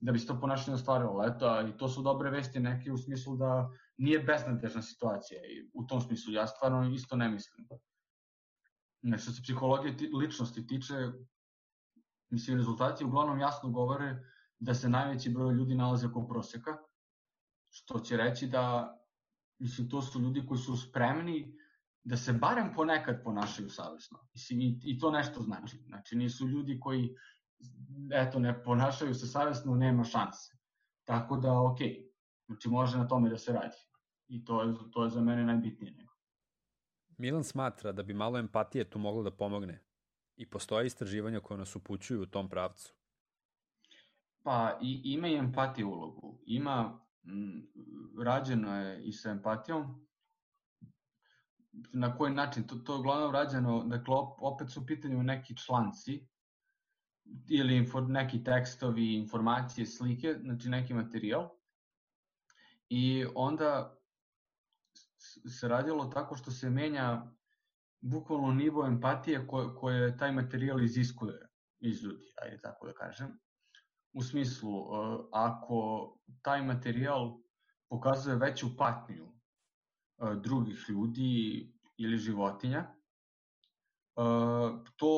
da 0.00 0.12
bi 0.12 0.18
se 0.18 0.26
to 0.26 0.40
ponašanje 0.40 0.74
ostvarilo 0.74 1.16
leto, 1.16 1.68
i 1.68 1.76
to 1.76 1.88
su 1.88 2.02
dobre 2.02 2.30
vesti 2.30 2.60
neke 2.60 2.92
u 2.92 2.98
smislu 2.98 3.36
da 3.36 3.70
nije 3.96 4.18
beznadežna 4.18 4.82
situacija 4.82 5.40
i 5.40 5.70
u 5.74 5.86
tom 5.86 6.00
smislu 6.00 6.32
ja 6.32 6.46
stvarno 6.46 6.94
isto 6.94 7.16
ne 7.16 7.28
mislim. 7.28 7.68
Nešto 9.02 9.32
se 9.32 9.42
psihologije 9.42 9.96
ti, 9.96 10.10
ličnosti 10.14 10.66
tiče, 10.66 10.94
mislim, 12.30 12.56
rezultati 12.56 13.04
uglavnom 13.04 13.40
jasno 13.40 13.70
govore 13.70 14.24
da 14.58 14.74
se 14.74 14.88
najveći 14.88 15.30
broj 15.30 15.54
ljudi 15.54 15.74
nalaze 15.74 16.06
oko 16.06 16.26
proseka, 16.28 16.76
što 17.70 17.98
će 17.98 18.16
reći 18.16 18.46
da, 18.46 18.96
mislim, 19.58 19.88
to 19.88 20.02
su 20.02 20.20
ljudi 20.20 20.46
koji 20.46 20.58
su 20.58 20.76
spremni 20.76 21.58
da 22.04 22.16
se 22.16 22.32
barem 22.32 22.72
ponekad 22.74 23.22
ponašaju 23.24 23.70
savjesno. 23.70 24.18
Mislim, 24.34 24.60
i, 24.60 24.80
i 24.84 24.98
to 24.98 25.10
nešto 25.10 25.42
znači. 25.42 25.78
Znači, 25.86 26.16
nisu 26.16 26.48
ljudi 26.48 26.80
koji, 26.80 27.14
eto, 28.12 28.38
ne 28.38 28.62
ponašaju 28.62 29.14
se 29.14 29.26
savjesno, 29.26 29.74
nema 29.74 30.04
šanse. 30.04 30.56
Tako 31.04 31.36
da, 31.36 31.60
ok, 31.60 31.78
znači 32.46 32.68
može 32.68 32.98
na 32.98 33.08
tome 33.08 33.30
da 33.30 33.38
se 33.38 33.52
radi. 33.52 33.76
I 34.28 34.44
to 34.44 34.62
je, 34.62 34.74
to 34.92 35.04
je 35.04 35.10
za 35.10 35.20
mene 35.20 35.44
najbitnije. 35.44 35.92
Nego. 35.92 36.11
Milan 37.22 37.44
smatra 37.44 37.92
da 37.92 38.02
bi 38.02 38.14
malo 38.14 38.38
empatije 38.38 38.90
tu 38.90 38.98
moglo 38.98 39.22
da 39.22 39.30
pomogne 39.30 39.78
i 40.36 40.46
postoje 40.50 40.86
istraživanja 40.86 41.40
koje 41.40 41.58
nas 41.58 41.76
upućuju 41.76 42.22
u 42.22 42.26
tom 42.26 42.48
pravcu. 42.48 42.94
Pa 44.42 44.78
i, 44.82 45.00
ima 45.04 45.28
i 45.28 45.36
empatije 45.36 45.84
ulogu. 45.84 46.38
Ima, 46.46 47.00
m, 47.24 47.68
rađeno 48.24 48.76
je 48.76 49.04
i 49.04 49.12
sa 49.12 49.30
empatijom, 49.30 50.06
na 51.92 52.16
koji 52.16 52.34
način, 52.34 52.66
to, 52.66 52.76
to 52.76 52.92
je 52.94 52.98
uglavnom 52.98 53.32
rađeno, 53.32 53.84
dakle 53.84 54.14
opet 54.38 54.70
su 54.70 54.80
u 54.80 54.86
pitanju 54.86 55.22
neki 55.22 55.56
članci 55.56 56.26
ili 57.48 57.76
infor, 57.76 58.10
neki 58.10 58.44
tekstovi, 58.44 59.14
informacije, 59.14 59.86
slike, 59.86 60.34
znači 60.42 60.68
neki 60.68 60.94
materijal. 60.94 61.48
I 62.88 63.26
onda 63.34 64.01
se 65.48 65.68
radilo 65.68 66.04
tako 66.04 66.36
što 66.36 66.50
se 66.50 66.70
menja 66.70 67.32
bukvalno 68.00 68.52
nivo 68.52 68.86
empatije 68.86 69.46
koje, 69.46 69.74
koje 69.74 70.16
taj 70.16 70.32
materijal 70.32 70.82
iziskuje 70.82 71.48
iz 71.80 72.02
ljudi, 72.02 72.32
ajde 72.42 72.60
tako 72.60 72.86
da 72.86 72.92
kažem. 72.92 73.38
U 74.12 74.22
smislu, 74.22 74.70
e, 74.70 75.18
ako 75.32 76.08
taj 76.42 76.62
materijal 76.62 77.38
pokazuje 77.88 78.36
veću 78.36 78.76
patnju 78.76 79.24
e, 79.24 79.32
drugih 80.42 80.84
ljudi 80.88 81.72
ili 81.96 82.18
životinja, 82.18 82.78
e, 82.78 82.92
to 84.96 85.12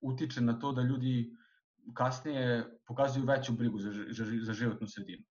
utiče 0.00 0.40
na 0.40 0.58
to 0.58 0.72
da 0.72 0.82
ljudi 0.82 1.36
kasnije 1.94 2.78
pokazuju 2.86 3.26
veću 3.26 3.52
brigu 3.52 3.78
za, 3.78 3.90
za, 4.10 4.24
za 4.42 4.52
životnu 4.52 4.86
sredinu 4.86 5.24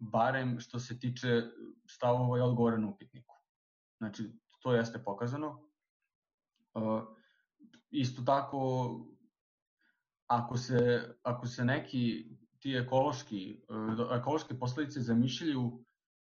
barem 0.00 0.60
što 0.60 0.78
se 0.78 0.98
tiče 0.98 1.42
stavova 1.86 2.38
i 2.38 2.40
odgovora 2.40 2.78
na 2.78 2.88
upitniku. 2.88 3.34
Znači, 3.98 4.24
to 4.62 4.74
jeste 4.74 5.02
pokazano. 5.04 5.70
Uh, 6.74 7.02
isto 7.90 8.22
tako, 8.22 8.60
ako 10.26 10.56
se, 10.56 11.10
ako 11.22 11.46
se 11.46 11.64
neki 11.64 12.26
ti 12.58 12.74
ekološki, 12.74 13.64
uh, 13.68 14.18
ekološke 14.18 14.58
posledice 14.58 15.00
zamišljaju 15.00 15.84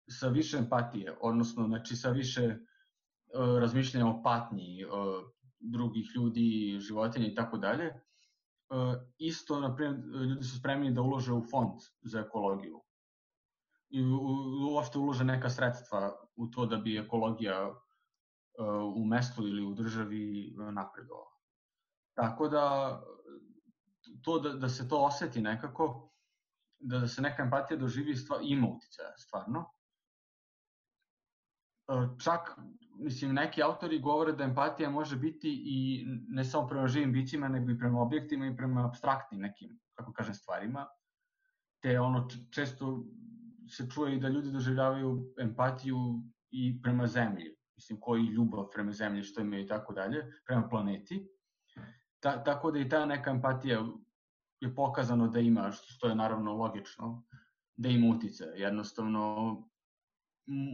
sa 0.10 0.28
više 0.28 0.58
empatije, 0.58 1.18
odnosno 1.22 1.68
znači 1.68 1.96
sa 1.96 2.10
više 2.10 2.46
uh, 2.48 3.60
razmišljanja 3.60 4.08
o 4.08 4.22
patnji 4.24 4.86
uh, 4.86 4.92
drugih 5.60 6.12
ljudi, 6.16 6.78
životinja 6.80 7.28
i 7.28 7.36
tako 7.36 7.58
dalje, 7.58 7.94
isto, 9.18 9.60
na 9.60 9.76
primjer, 9.76 10.00
ljudi 10.30 10.44
su 10.44 10.60
spremni 10.60 10.94
da 10.94 11.02
ulože 11.02 11.34
u 11.34 11.44
fond 11.52 11.72
za 12.02 12.20
ekologiju 12.20 12.82
i 13.92 14.04
uopšte 14.72 15.00
ulože 15.00 15.24
neka 15.24 15.50
sredstva 15.50 16.12
u 16.36 16.48
to 16.48 16.66
da 16.66 16.78
bi 16.78 16.98
ekologija 16.98 17.56
e, 17.62 17.74
u 18.96 19.06
mestu 19.06 19.48
ili 19.48 19.66
u 19.66 19.74
državi 19.74 20.54
napredovala. 20.58 21.32
Tako 22.14 22.48
da, 22.48 22.66
to 24.24 24.40
da, 24.40 24.54
da 24.54 24.70
se 24.70 24.88
to 24.90 25.04
oseti 25.04 25.42
nekako, 25.42 26.12
da, 26.80 27.00
da 27.00 27.08
se 27.08 27.22
neka 27.22 27.44
empatija 27.44 27.78
doživi, 27.78 28.16
stva, 28.16 28.40
ima 28.42 28.68
uticaja, 28.68 29.18
stvarno. 29.18 29.66
čak, 32.24 32.52
mislim, 32.96 33.34
neki 33.34 33.64
autori 33.64 34.00
govore 34.00 34.32
da 34.32 34.44
empatija 34.44 34.90
može 34.90 35.16
biti 35.16 35.50
i 35.66 36.06
ne 36.28 36.46
samo 36.46 36.68
prema 36.68 36.88
živim 36.88 37.14
bićima, 37.14 37.48
nego 37.48 37.72
i 37.72 37.78
prema 37.78 38.02
objektima 38.02 38.48
i 38.48 38.58
prema 38.58 38.86
abstraktnim 38.86 39.42
nekim, 39.42 39.80
kako 39.94 40.14
kažem, 40.14 40.34
stvarima. 40.34 40.88
Te 41.82 42.00
ono, 42.00 42.28
često 42.52 43.04
se 43.72 43.88
čuje 43.90 44.16
i 44.16 44.20
da 44.20 44.30
ljudi 44.30 44.52
doživljavaju 44.52 45.34
empatiju 45.40 45.98
i 46.52 46.82
prema 46.82 47.08
zemlji, 47.08 47.56
mislim, 47.76 48.00
koji 48.00 48.24
ljubav 48.24 48.70
prema 48.74 48.92
zemlji, 48.92 49.24
što 49.24 49.42
imaju 49.42 49.64
i 49.64 49.68
tako 49.68 49.94
dalje, 49.94 50.26
prema 50.46 50.70
planeti. 50.70 51.28
Ta, 52.20 52.44
tako 52.44 52.72
da 52.72 52.80
i 52.80 52.90
ta 52.90 53.06
neka 53.06 53.32
empatija 53.32 53.86
je 54.60 54.76
pokazano 54.76 55.28
da 55.28 55.40
ima, 55.40 55.72
što 55.72 56.08
je 56.08 56.16
naravno 56.16 56.54
logično, 56.54 57.24
da 57.76 57.90
ima 57.90 58.16
utice. 58.16 58.44
Jednostavno, 58.56 59.56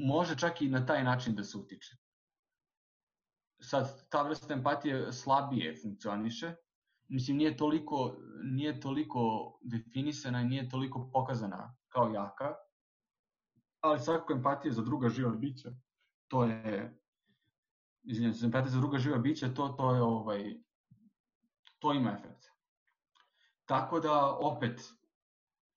može 0.08 0.38
čak 0.38 0.62
i 0.62 0.70
na 0.70 0.86
taj 0.86 1.04
način 1.04 1.36
da 1.36 1.44
se 1.44 1.58
utiče. 1.58 1.96
Sad, 3.62 4.10
ta 4.10 4.22
vrsta 4.22 4.54
empatije 4.54 5.14
slabije 5.14 5.76
funkcioniše, 5.82 6.56
mislim, 7.10 7.38
nije 7.38 7.58
toliko, 7.58 8.18
nije 8.44 8.80
toliko 8.80 9.20
definisana 9.62 10.42
i 10.42 10.46
nije 10.46 10.70
toliko 10.70 11.10
pokazana 11.14 11.76
kao 11.88 12.10
jaka, 12.10 12.56
ali 13.82 14.00
svakako 14.00 14.34
empatija 14.34 14.74
za 14.74 14.82
druga 14.82 15.10
živa 15.10 15.32
bića, 15.32 15.70
to 16.28 16.44
je, 16.44 17.00
izvinjam 18.04 18.34
se, 18.34 18.46
empatija 18.46 18.72
za 18.72 18.80
druga 18.80 18.98
živa 18.98 19.18
bića, 19.18 19.54
to, 19.54 19.68
to 19.68 19.96
je, 19.96 20.02
ovaj, 20.02 20.56
to 21.80 21.94
ima 21.94 22.12
efekt. 22.12 22.46
Tako 23.66 24.00
da, 24.00 24.38
opet, 24.40 24.94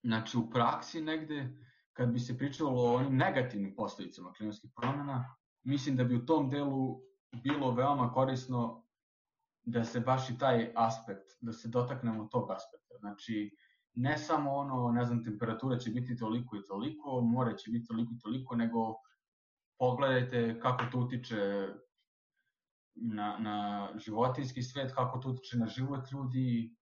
znači 0.02 0.38
u 0.38 0.50
praksi 0.50 1.00
negde, 1.00 1.56
kad 1.92 2.08
bi 2.08 2.18
se 2.18 2.38
pričalo 2.38 2.70
o 2.70 2.94
onim 2.94 3.16
negativnim 3.16 3.74
posledicama 3.76 4.32
klimatskih 4.32 4.70
promena, 4.76 5.36
mislim 5.62 5.96
da 5.96 6.04
bi 6.04 6.16
u 6.16 6.26
tom 6.26 6.50
delu 6.50 7.02
bilo 7.32 7.74
veoma 7.74 8.12
korisno 8.12 8.84
da 9.62 9.84
se 9.84 10.00
baš 10.00 10.30
i 10.30 10.38
taj 10.38 10.72
aspekt, 10.76 11.30
da 11.40 11.52
se 11.52 11.68
dotaknemo 11.68 12.28
tog 12.28 12.50
aspekta. 12.50 12.94
Znači, 12.98 13.56
ne 13.94 14.18
samo 14.18 14.53
ono, 14.55 14.92
ne 14.92 15.05
znam, 15.05 15.24
temperatura 15.24 15.79
će 15.79 15.90
biti 15.90 16.16
toliko 16.16 16.57
i 16.57 16.64
toliko, 16.68 17.20
more 17.20 17.59
će 17.59 17.70
biti 17.70 17.87
toliko 17.87 18.12
i 18.14 18.18
toliko, 18.18 18.57
nego 18.57 18.94
pogledajte 19.79 20.61
kako 20.61 20.85
to 20.92 20.98
utiče 20.98 21.68
na, 22.94 23.38
na 23.38 23.88
životinski 23.98 24.62
svet, 24.62 24.92
kako 24.94 25.18
to 25.18 25.29
utiče 25.29 25.59
na 25.59 25.66
život 25.66 26.12
ljudi, 26.12 26.76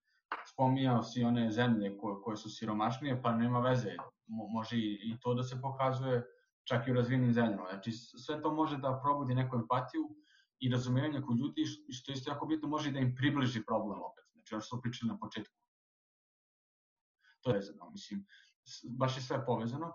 spominjao 0.52 1.02
si 1.02 1.24
one 1.24 1.50
zemlje 1.50 1.98
koje, 1.98 2.16
koje 2.22 2.36
su 2.36 2.50
siromašnije, 2.50 3.22
pa 3.22 3.32
nema 3.32 3.60
veze, 3.60 3.96
može 4.26 4.76
i, 4.76 5.16
to 5.20 5.34
da 5.34 5.42
se 5.42 5.60
pokazuje 5.60 6.24
čak 6.64 6.88
i 6.88 6.90
u 6.90 6.94
razvijenim 6.94 7.32
zemljama. 7.32 7.68
Znači, 7.70 7.92
sve 7.92 8.42
to 8.42 8.54
može 8.54 8.76
da 8.76 9.00
probudi 9.02 9.34
neku 9.34 9.56
empatiju 9.56 10.02
i 10.60 10.70
razumevanje 10.70 11.22
kod 11.22 11.38
ljudi, 11.38 11.64
što 11.90 12.12
isto 12.12 12.30
jako 12.30 12.46
bitno, 12.46 12.68
može 12.68 12.90
da 12.90 12.98
im 12.98 13.14
približi 13.14 13.64
problem 13.64 14.02
opet. 14.02 14.24
Znači, 14.32 14.54
ono 14.54 14.60
što 14.60 14.68
smo 14.68 14.80
pričali 14.80 15.12
na 15.12 15.18
početku. 15.18 15.57
To 17.48 17.52
je 17.52 17.58
vezano, 17.58 17.90
mislim, 17.90 18.26
baš 18.98 19.16
je 19.16 19.22
sve 19.22 19.46
povezano. 19.46 19.92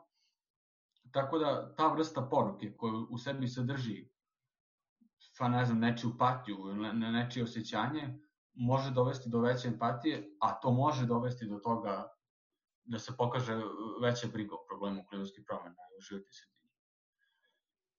Tako 1.11 1.37
da, 1.37 1.75
ta 1.75 1.87
vrsta 1.87 2.21
poruke 2.21 2.73
koju 2.77 3.07
u 3.09 3.17
sebi 3.17 3.47
sadrži 3.47 4.09
pa 5.37 5.47
ne 5.49 5.65
znam, 5.65 5.79
nečiju 5.79 6.17
patiju, 6.17 6.75
ne, 6.75 7.11
nečije 7.11 7.43
osjećanje, 7.43 8.19
može 8.53 8.91
dovesti 8.91 9.29
do 9.29 9.39
veće 9.39 9.67
empatije, 9.67 10.35
a 10.39 10.59
to 10.59 10.71
može 10.71 11.05
dovesti 11.05 11.45
do 11.45 11.59
toga 11.59 12.13
da 12.83 12.99
se 12.99 13.13
pokaže 13.17 13.55
veća 14.01 14.27
briga 14.27 14.55
o 14.55 14.65
problemu 14.67 15.05
klimatskih 15.09 15.43
promena 15.47 15.81
u 15.97 16.01
životnoj 16.01 16.31
sredini. 16.31 16.69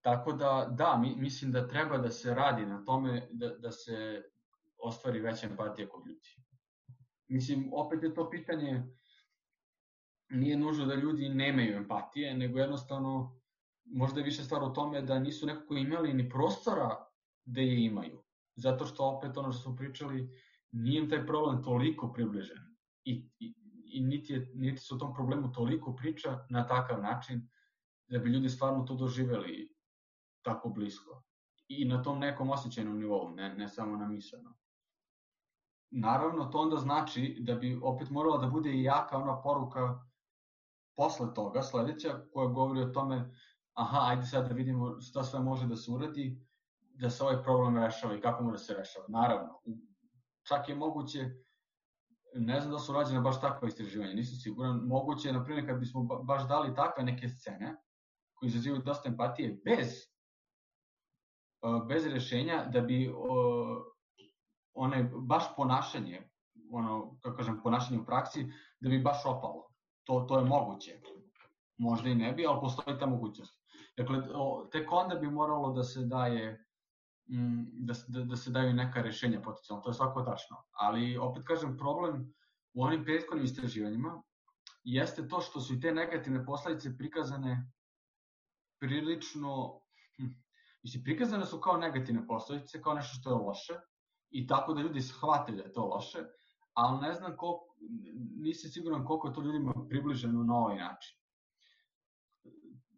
Tako 0.01 0.33
da, 0.33 0.69
da, 0.71 0.97
mi, 0.97 1.17
mislim 1.17 1.53
da 1.53 1.69
treba 1.69 1.99
da 1.99 2.11
se 2.11 2.35
radi 2.35 2.67
na 2.67 2.85
tome 2.85 3.29
da, 3.33 3.49
da 3.49 3.73
se 3.73 4.23
ostvari 4.79 5.21
veća 5.21 5.47
empatija 5.47 5.89
kod 5.89 6.07
ljudi. 6.07 6.29
Mislim, 7.29 7.71
opet 7.73 8.03
je 8.03 8.15
to 8.15 8.31
pitanje, 8.31 8.85
nije 10.31 10.57
nužno 10.57 10.87
da 10.87 10.95
ljudi 10.95 11.29
nemaju 11.29 11.77
empatije, 11.77 12.35
nego 12.35 12.59
jednostavno 12.59 13.41
možda 13.85 14.21
je 14.21 14.25
više 14.25 14.45
stvar 14.45 14.63
o 14.63 14.69
tome 14.69 15.03
da 15.03 15.19
nisu 15.19 15.47
nekako 15.47 15.75
imali 15.75 16.15
ni 16.15 16.29
prostora 16.29 17.07
da 17.45 17.61
je 17.61 17.85
imaju. 17.85 18.23
Zato 18.57 18.87
što 18.87 19.05
opet 19.05 19.37
ono 19.37 19.53
što 19.53 19.63
smo 19.63 19.77
pričali, 19.77 20.29
nije 20.73 21.03
im 21.03 21.11
taj 21.11 21.27
problem 21.27 21.63
toliko 21.63 22.13
približen 22.13 22.77
i, 23.05 23.31
i, 23.39 23.55
i 23.87 24.01
niti, 24.01 24.33
je, 24.33 24.53
niti 24.55 24.83
se 24.83 24.95
o 24.95 24.99
tom 24.99 25.15
problemu 25.15 25.53
toliko 25.53 25.97
priča 25.97 26.47
na 26.51 26.67
takav 26.67 27.03
način 27.03 27.49
da 28.09 28.19
bi 28.19 28.31
ljudi 28.31 28.49
stvarno 28.49 28.85
to 28.85 28.95
doživeli 28.95 29.75
tako 30.43 30.69
blisko. 30.69 31.23
I 31.69 31.85
na 31.85 32.03
tom 32.03 32.19
nekom 32.19 32.51
osjećajnom 32.51 32.99
nivou, 32.99 33.31
ne, 33.31 33.55
ne 33.55 33.69
samo 33.69 33.97
na 33.97 34.09
misleno. 34.09 34.57
Naravno, 35.91 36.45
to 36.45 36.59
onda 36.59 36.77
znači 36.77 37.37
da 37.41 37.55
bi 37.55 37.79
opet 37.83 38.11
morala 38.11 38.39
da 38.39 38.47
bude 38.47 38.71
i 38.71 38.83
jaka 38.83 39.17
ona 39.17 39.43
poruka 39.43 40.05
posle 40.97 41.35
toga, 41.35 41.63
sledeća, 41.63 42.21
koja 42.33 42.49
govori 42.49 42.83
o 42.83 42.93
tome 42.93 43.31
aha, 43.75 43.99
ajde 44.09 44.27
sad 44.27 44.49
da 44.49 44.55
vidimo 44.55 45.01
šta 45.01 45.23
sve 45.23 45.41
može 45.41 45.67
da 45.67 45.77
se 45.77 45.91
uradi, 45.91 46.47
da 46.81 47.11
se 47.11 47.25
ovaj 47.25 47.43
problem 47.43 47.77
rešava 47.77 48.15
i 48.15 48.21
kako 48.21 48.45
može 48.45 48.55
da 48.55 48.59
se 48.59 48.75
rešava. 48.75 49.07
Naravno, 49.09 49.61
čak 50.49 50.69
je 50.69 50.75
moguće, 50.75 51.31
ne 52.35 52.61
znam 52.61 52.73
da 52.73 52.79
su 52.79 52.93
rađene 52.93 53.21
baš 53.21 53.41
takva 53.41 53.69
istraživanja, 53.69 54.15
nisam 54.15 54.37
siguran, 54.37 54.77
moguće 54.77 55.29
je, 55.29 55.33
na 55.33 55.45
primjer, 55.45 55.67
kad 55.67 55.79
bismo 55.79 56.03
baš 56.03 56.49
dali 56.49 56.75
takve 56.75 57.05
neke 57.05 57.29
scene, 57.29 57.77
koji 58.35 58.49
izazivaju 58.49 58.83
dosta 58.83 59.09
empatije, 59.09 59.61
bez, 59.65 59.95
bez 61.89 62.07
rešenja, 62.07 62.65
da 62.73 62.81
bi 62.81 63.15
one, 64.75 65.11
baš 65.17 65.45
ponašanje, 65.57 66.31
ono, 66.73 67.19
kako 67.21 67.37
kažem, 67.37 67.61
ponašanje 67.63 68.01
u 68.01 68.05
praksi, 68.05 68.47
da 68.81 68.89
bi 68.89 69.03
baš 69.03 69.27
opalo. 69.27 69.74
To, 70.05 70.21
to 70.29 70.39
je 70.39 70.45
moguće. 70.45 71.01
Možda 71.79 72.09
i 72.09 72.15
ne 72.15 72.33
bi, 72.33 72.47
ali 72.47 72.61
postoji 72.61 72.99
ta 72.99 73.07
mogućnost. 73.07 73.61
Dakle, 73.97 74.23
tek 74.73 74.93
onda 74.93 75.15
bi 75.15 75.31
moralo 75.31 75.73
da 75.73 75.83
se 75.83 76.01
daje 76.01 76.65
Mm, 77.29 77.87
da, 77.87 77.95
da, 78.09 78.25
da 78.25 78.37
se 78.37 78.51
daju 78.51 78.75
neka 78.75 79.03
rešenja 79.03 79.41
potencijalno, 79.41 79.83
to 79.83 79.91
je 79.91 79.95
svako 79.95 80.23
tačno. 80.23 80.57
Ali, 80.73 81.19
opet 81.19 81.45
kažem, 81.47 81.77
problem 81.79 82.35
u 82.75 82.83
onim 82.85 83.05
prethodnim 83.05 83.45
istraživanjima 83.45 84.23
jeste 84.85 85.29
to 85.29 85.41
što 85.41 85.61
su 85.61 85.75
i 85.75 85.81
te 85.81 85.93
negativne 85.93 86.45
posledice 86.45 86.97
prikazane 86.97 87.73
prilično, 88.81 89.81
hm, 90.17 90.27
mislim, 90.83 91.05
prikazane 91.05 91.47
su 91.47 91.61
kao 91.61 91.77
negativne 91.77 92.27
posledice, 92.27 92.83
kao 92.83 92.95
nešto 92.95 93.17
što 93.21 93.31
je 93.31 93.35
loše, 93.35 93.75
i 94.31 94.47
tako 94.47 94.75
da 94.75 94.83
ljudi 94.83 95.01
shvate 95.01 95.53
da 95.53 95.63
je 95.63 95.73
to 95.73 95.87
loše, 95.87 96.19
ali 96.75 97.01
ne 97.01 97.15
znam 97.15 97.37
koliko, 97.37 97.75
nisam 98.37 98.71
siguran 98.71 99.05
koliko 99.05 99.29
je 99.29 99.35
to 99.35 99.41
ljudima 99.41 99.75
približeno 99.89 100.45
na 100.45 100.55
ovaj 100.55 100.77
način. 100.77 101.19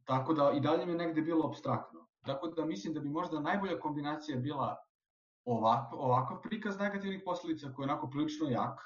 Tako 0.05 0.35
da 0.35 0.53
i 0.57 0.61
dalje 0.61 0.87
mi 0.87 0.93
je 0.93 0.99
negde 0.99 1.23
bilo 1.23 1.47
abstraktno. 1.47 2.07
Tako 2.25 2.49
da 2.49 2.65
mislim 2.65 2.95
da 2.95 3.01
bi 3.01 3.09
možda 3.09 3.41
najbolja 3.41 3.81
kombinacija 3.81 4.39
bila 4.39 4.77
ovak, 5.45 5.93
ovakav 5.93 6.41
prikaz 6.43 6.79
negativnih 6.79 7.23
posledica 7.25 7.73
koji 7.73 7.85
je 7.85 7.91
onako 7.91 8.11
prilično 8.11 8.49
jak 8.49 8.81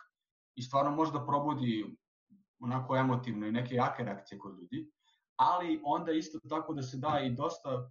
i 0.55 0.63
stvarno 0.63 0.91
možda 0.91 1.27
probudi 1.27 1.97
onako 2.61 2.97
emotivno 2.97 3.47
i 3.47 3.53
neke 3.53 3.75
jake 3.75 4.05
reakcije 4.05 4.39
kod 4.39 4.59
ljudi, 4.59 4.91
ali 5.37 5.81
onda 5.85 6.13
isto 6.13 6.39
tako 6.49 6.75
da 6.75 6.83
se 6.83 6.97
da 6.97 7.21
i 7.21 7.31
dosta 7.31 7.91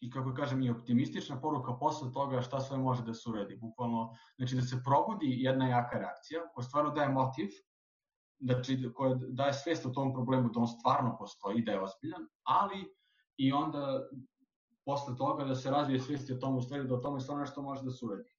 i 0.00 0.10
kako 0.10 0.34
kažem 0.34 0.62
i 0.62 0.70
optimistična 0.70 1.40
poruka 1.40 1.72
posle 1.80 2.12
toga 2.12 2.42
šta 2.42 2.60
sve 2.60 2.78
može 2.78 3.02
da 3.02 3.14
se 3.14 3.30
uredi. 3.30 3.56
Bukvalno, 3.56 4.16
znači 4.36 4.56
da 4.56 4.62
se 4.62 4.82
probudi 4.84 5.36
jedna 5.42 5.68
jaka 5.68 5.98
reakcija 5.98 6.40
koja 6.54 6.64
stvarno 6.64 6.90
daje 6.90 7.08
motiv, 7.08 7.48
znači 8.40 8.92
koja 8.94 9.14
daje 9.28 9.52
svest 9.52 9.86
o 9.86 9.90
tom 9.90 10.12
problemu 10.14 10.50
da 10.54 10.60
on 10.60 10.66
stvarno 10.66 11.16
postoji, 11.18 11.62
da 11.62 11.72
je 11.72 11.80
ozbiljan, 11.80 12.28
ali 12.42 12.94
i 13.36 13.52
onda 13.52 14.08
posle 14.84 15.16
toga 15.16 15.44
da 15.44 15.54
se 15.54 15.70
razvije 15.70 16.00
svesti 16.00 16.32
o 16.32 16.36
tomu, 16.36 16.58
u 16.58 16.62
stvari 16.62 16.88
da 16.88 16.94
o 16.94 17.00
tome 17.00 17.20
stvarno 17.20 17.40
nešto 17.40 17.62
može 17.62 17.82
da 17.82 17.90
se 17.90 18.06
uredi. 18.06 18.30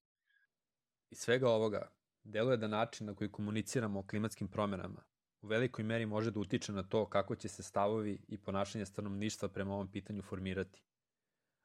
Iz 1.10 1.18
svega 1.18 1.50
ovoga, 1.50 1.88
deluje 2.24 2.56
da 2.56 2.68
način 2.68 3.06
na 3.06 3.14
koji 3.14 3.32
komuniciramo 3.32 4.00
o 4.00 4.06
klimatskim 4.06 4.48
promenama 4.48 5.02
u 5.42 5.46
velikoj 5.46 5.84
meri 5.84 6.06
može 6.06 6.30
da 6.30 6.40
utiče 6.40 6.72
na 6.72 6.82
to 6.82 7.06
kako 7.06 7.36
će 7.36 7.48
se 7.48 7.62
stavovi 7.62 8.18
i 8.28 8.38
ponašanje 8.38 8.86
stanovništva 8.86 9.48
prema 9.48 9.74
ovom 9.74 9.90
pitanju 9.90 10.22
formirati. 10.22 10.82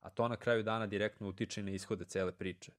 A 0.07 0.09
to 0.09 0.27
na 0.27 0.37
kraju 0.37 0.63
dana 0.63 0.87
direktno 0.87 1.27
utiče 1.27 1.63
na 1.63 1.71
ishode 1.71 2.05
cele 2.05 2.31
priče. 2.31 2.71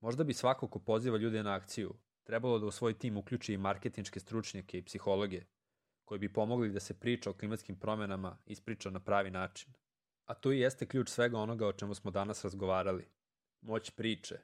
Možda 0.00 0.24
bi 0.24 0.34
svako 0.34 0.68
ko 0.68 0.78
poziva 0.78 1.18
ljude 1.18 1.42
na 1.42 1.54
akciju 1.54 1.94
trebalo 2.24 2.58
da 2.58 2.66
u 2.66 2.70
svoj 2.70 2.98
tim 2.98 3.16
uključi 3.16 3.54
i 3.54 3.58
marketinške 3.58 4.20
stručnjake 4.20 4.78
i 4.78 4.84
psihologe, 4.84 5.44
koji 6.04 6.18
bi 6.18 6.32
pomogli 6.32 6.72
da 6.72 6.80
se 6.80 6.98
priča 7.00 7.30
o 7.30 7.32
klimatskim 7.32 7.76
promenama 7.76 8.38
ispriča 8.46 8.90
na 8.90 9.00
pravi 9.00 9.30
način. 9.30 9.72
A 10.24 10.34
to 10.34 10.52
i 10.52 10.58
jeste 10.58 10.86
ključ 10.86 11.08
svega 11.08 11.38
onoga 11.38 11.66
o 11.66 11.72
čemu 11.72 11.94
smo 11.94 12.10
danas 12.10 12.44
razgovarali. 12.44 13.08
Moć 13.60 13.90
priče. 13.90 14.38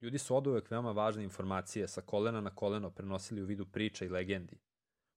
Ljudi 0.00 0.18
su 0.18 0.36
od 0.36 0.46
uvek 0.46 0.70
veoma 0.70 0.92
važne 0.92 1.24
informacije 1.24 1.88
sa 1.88 2.00
kolena 2.00 2.40
na 2.40 2.54
koleno 2.54 2.90
prenosili 2.90 3.42
u 3.42 3.46
vidu 3.46 3.66
priča 3.66 4.04
i 4.04 4.08
legendi. 4.08 4.60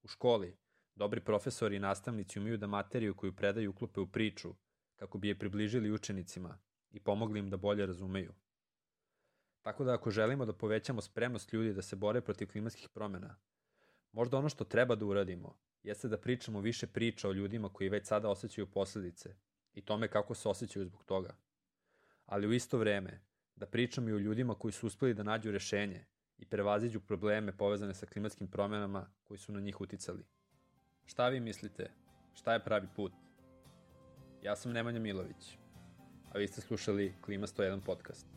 U 0.03 0.08
školi, 0.08 0.58
dobri 0.95 1.21
profesori 1.21 1.75
i 1.75 1.80
nastavnici 1.80 2.39
umeju 2.39 2.58
da 2.58 2.67
materiju 2.67 3.15
koju 3.15 3.36
predaju 3.36 3.69
uklope 3.69 3.99
u 3.99 4.08
priču, 4.08 4.56
kako 4.97 5.17
bi 5.17 5.27
je 5.27 5.39
približili 5.39 5.91
učenicima 5.91 6.57
i 6.91 6.99
pomogli 6.99 7.39
im 7.39 7.49
da 7.49 7.57
bolje 7.57 7.86
razumeju. 7.86 8.33
Tako 9.62 9.83
da 9.83 9.93
ako 9.93 10.12
želimo 10.12 10.45
da 10.45 10.53
povećamo 10.53 11.01
spremnost 11.01 11.53
ljudi 11.53 11.73
da 11.73 11.81
se 11.81 11.95
bore 11.95 12.21
protiv 12.21 12.47
klimatskih 12.47 12.89
promena, 12.89 13.36
možda 14.12 14.38
ono 14.38 14.49
što 14.49 14.63
treba 14.63 14.95
da 14.95 15.05
uradimo 15.05 15.57
jeste 15.83 16.07
da 16.07 16.17
pričamo 16.17 16.62
više 16.62 16.88
priča 16.88 17.29
o 17.29 17.33
ljudima 17.33 17.69
koji 17.69 17.89
već 17.89 18.07
sada 18.07 18.29
osjećaju 18.29 18.71
posledice 18.71 19.36
i 19.73 19.81
tome 19.81 20.07
kako 20.07 20.36
se 20.36 20.49
osjećaju 20.49 20.86
zbog 20.86 21.03
toga. 21.03 21.38
Ali 22.25 22.47
u 22.47 22.53
isto 22.53 22.77
vreme 22.77 23.21
da 23.55 23.65
pričamo 23.65 24.10
i 24.10 24.13
o 24.13 24.19
ljudima 24.19 24.55
koji 24.55 24.71
su 24.71 24.88
uspeli 24.88 25.13
da 25.13 25.23
nađu 25.23 25.51
rešenje 25.51 26.05
i 26.38 26.45
prevaziđu 26.45 26.99
probleme 26.99 27.57
povezane 27.57 27.93
sa 27.93 28.05
klimatskim 28.05 28.47
promenama 28.47 29.10
koji 29.23 29.38
su 29.38 29.51
na 29.51 29.60
njih 29.60 29.81
uticali. 29.81 30.25
Šta 31.05 31.29
vi 31.29 31.39
mislite? 31.39 31.91
Šta 32.33 32.53
je 32.53 32.63
pravi 32.63 32.88
put? 32.95 33.26
Ja 34.43 34.56
sam 34.56 34.71
Nemanja 34.71 35.00
Milović, 35.00 35.58
a 36.34 36.38
vi 36.38 36.47
ste 36.47 36.62
slušali 36.62 37.13
Klima 37.21 37.47
101 37.47 37.82
podcast. 37.86 38.37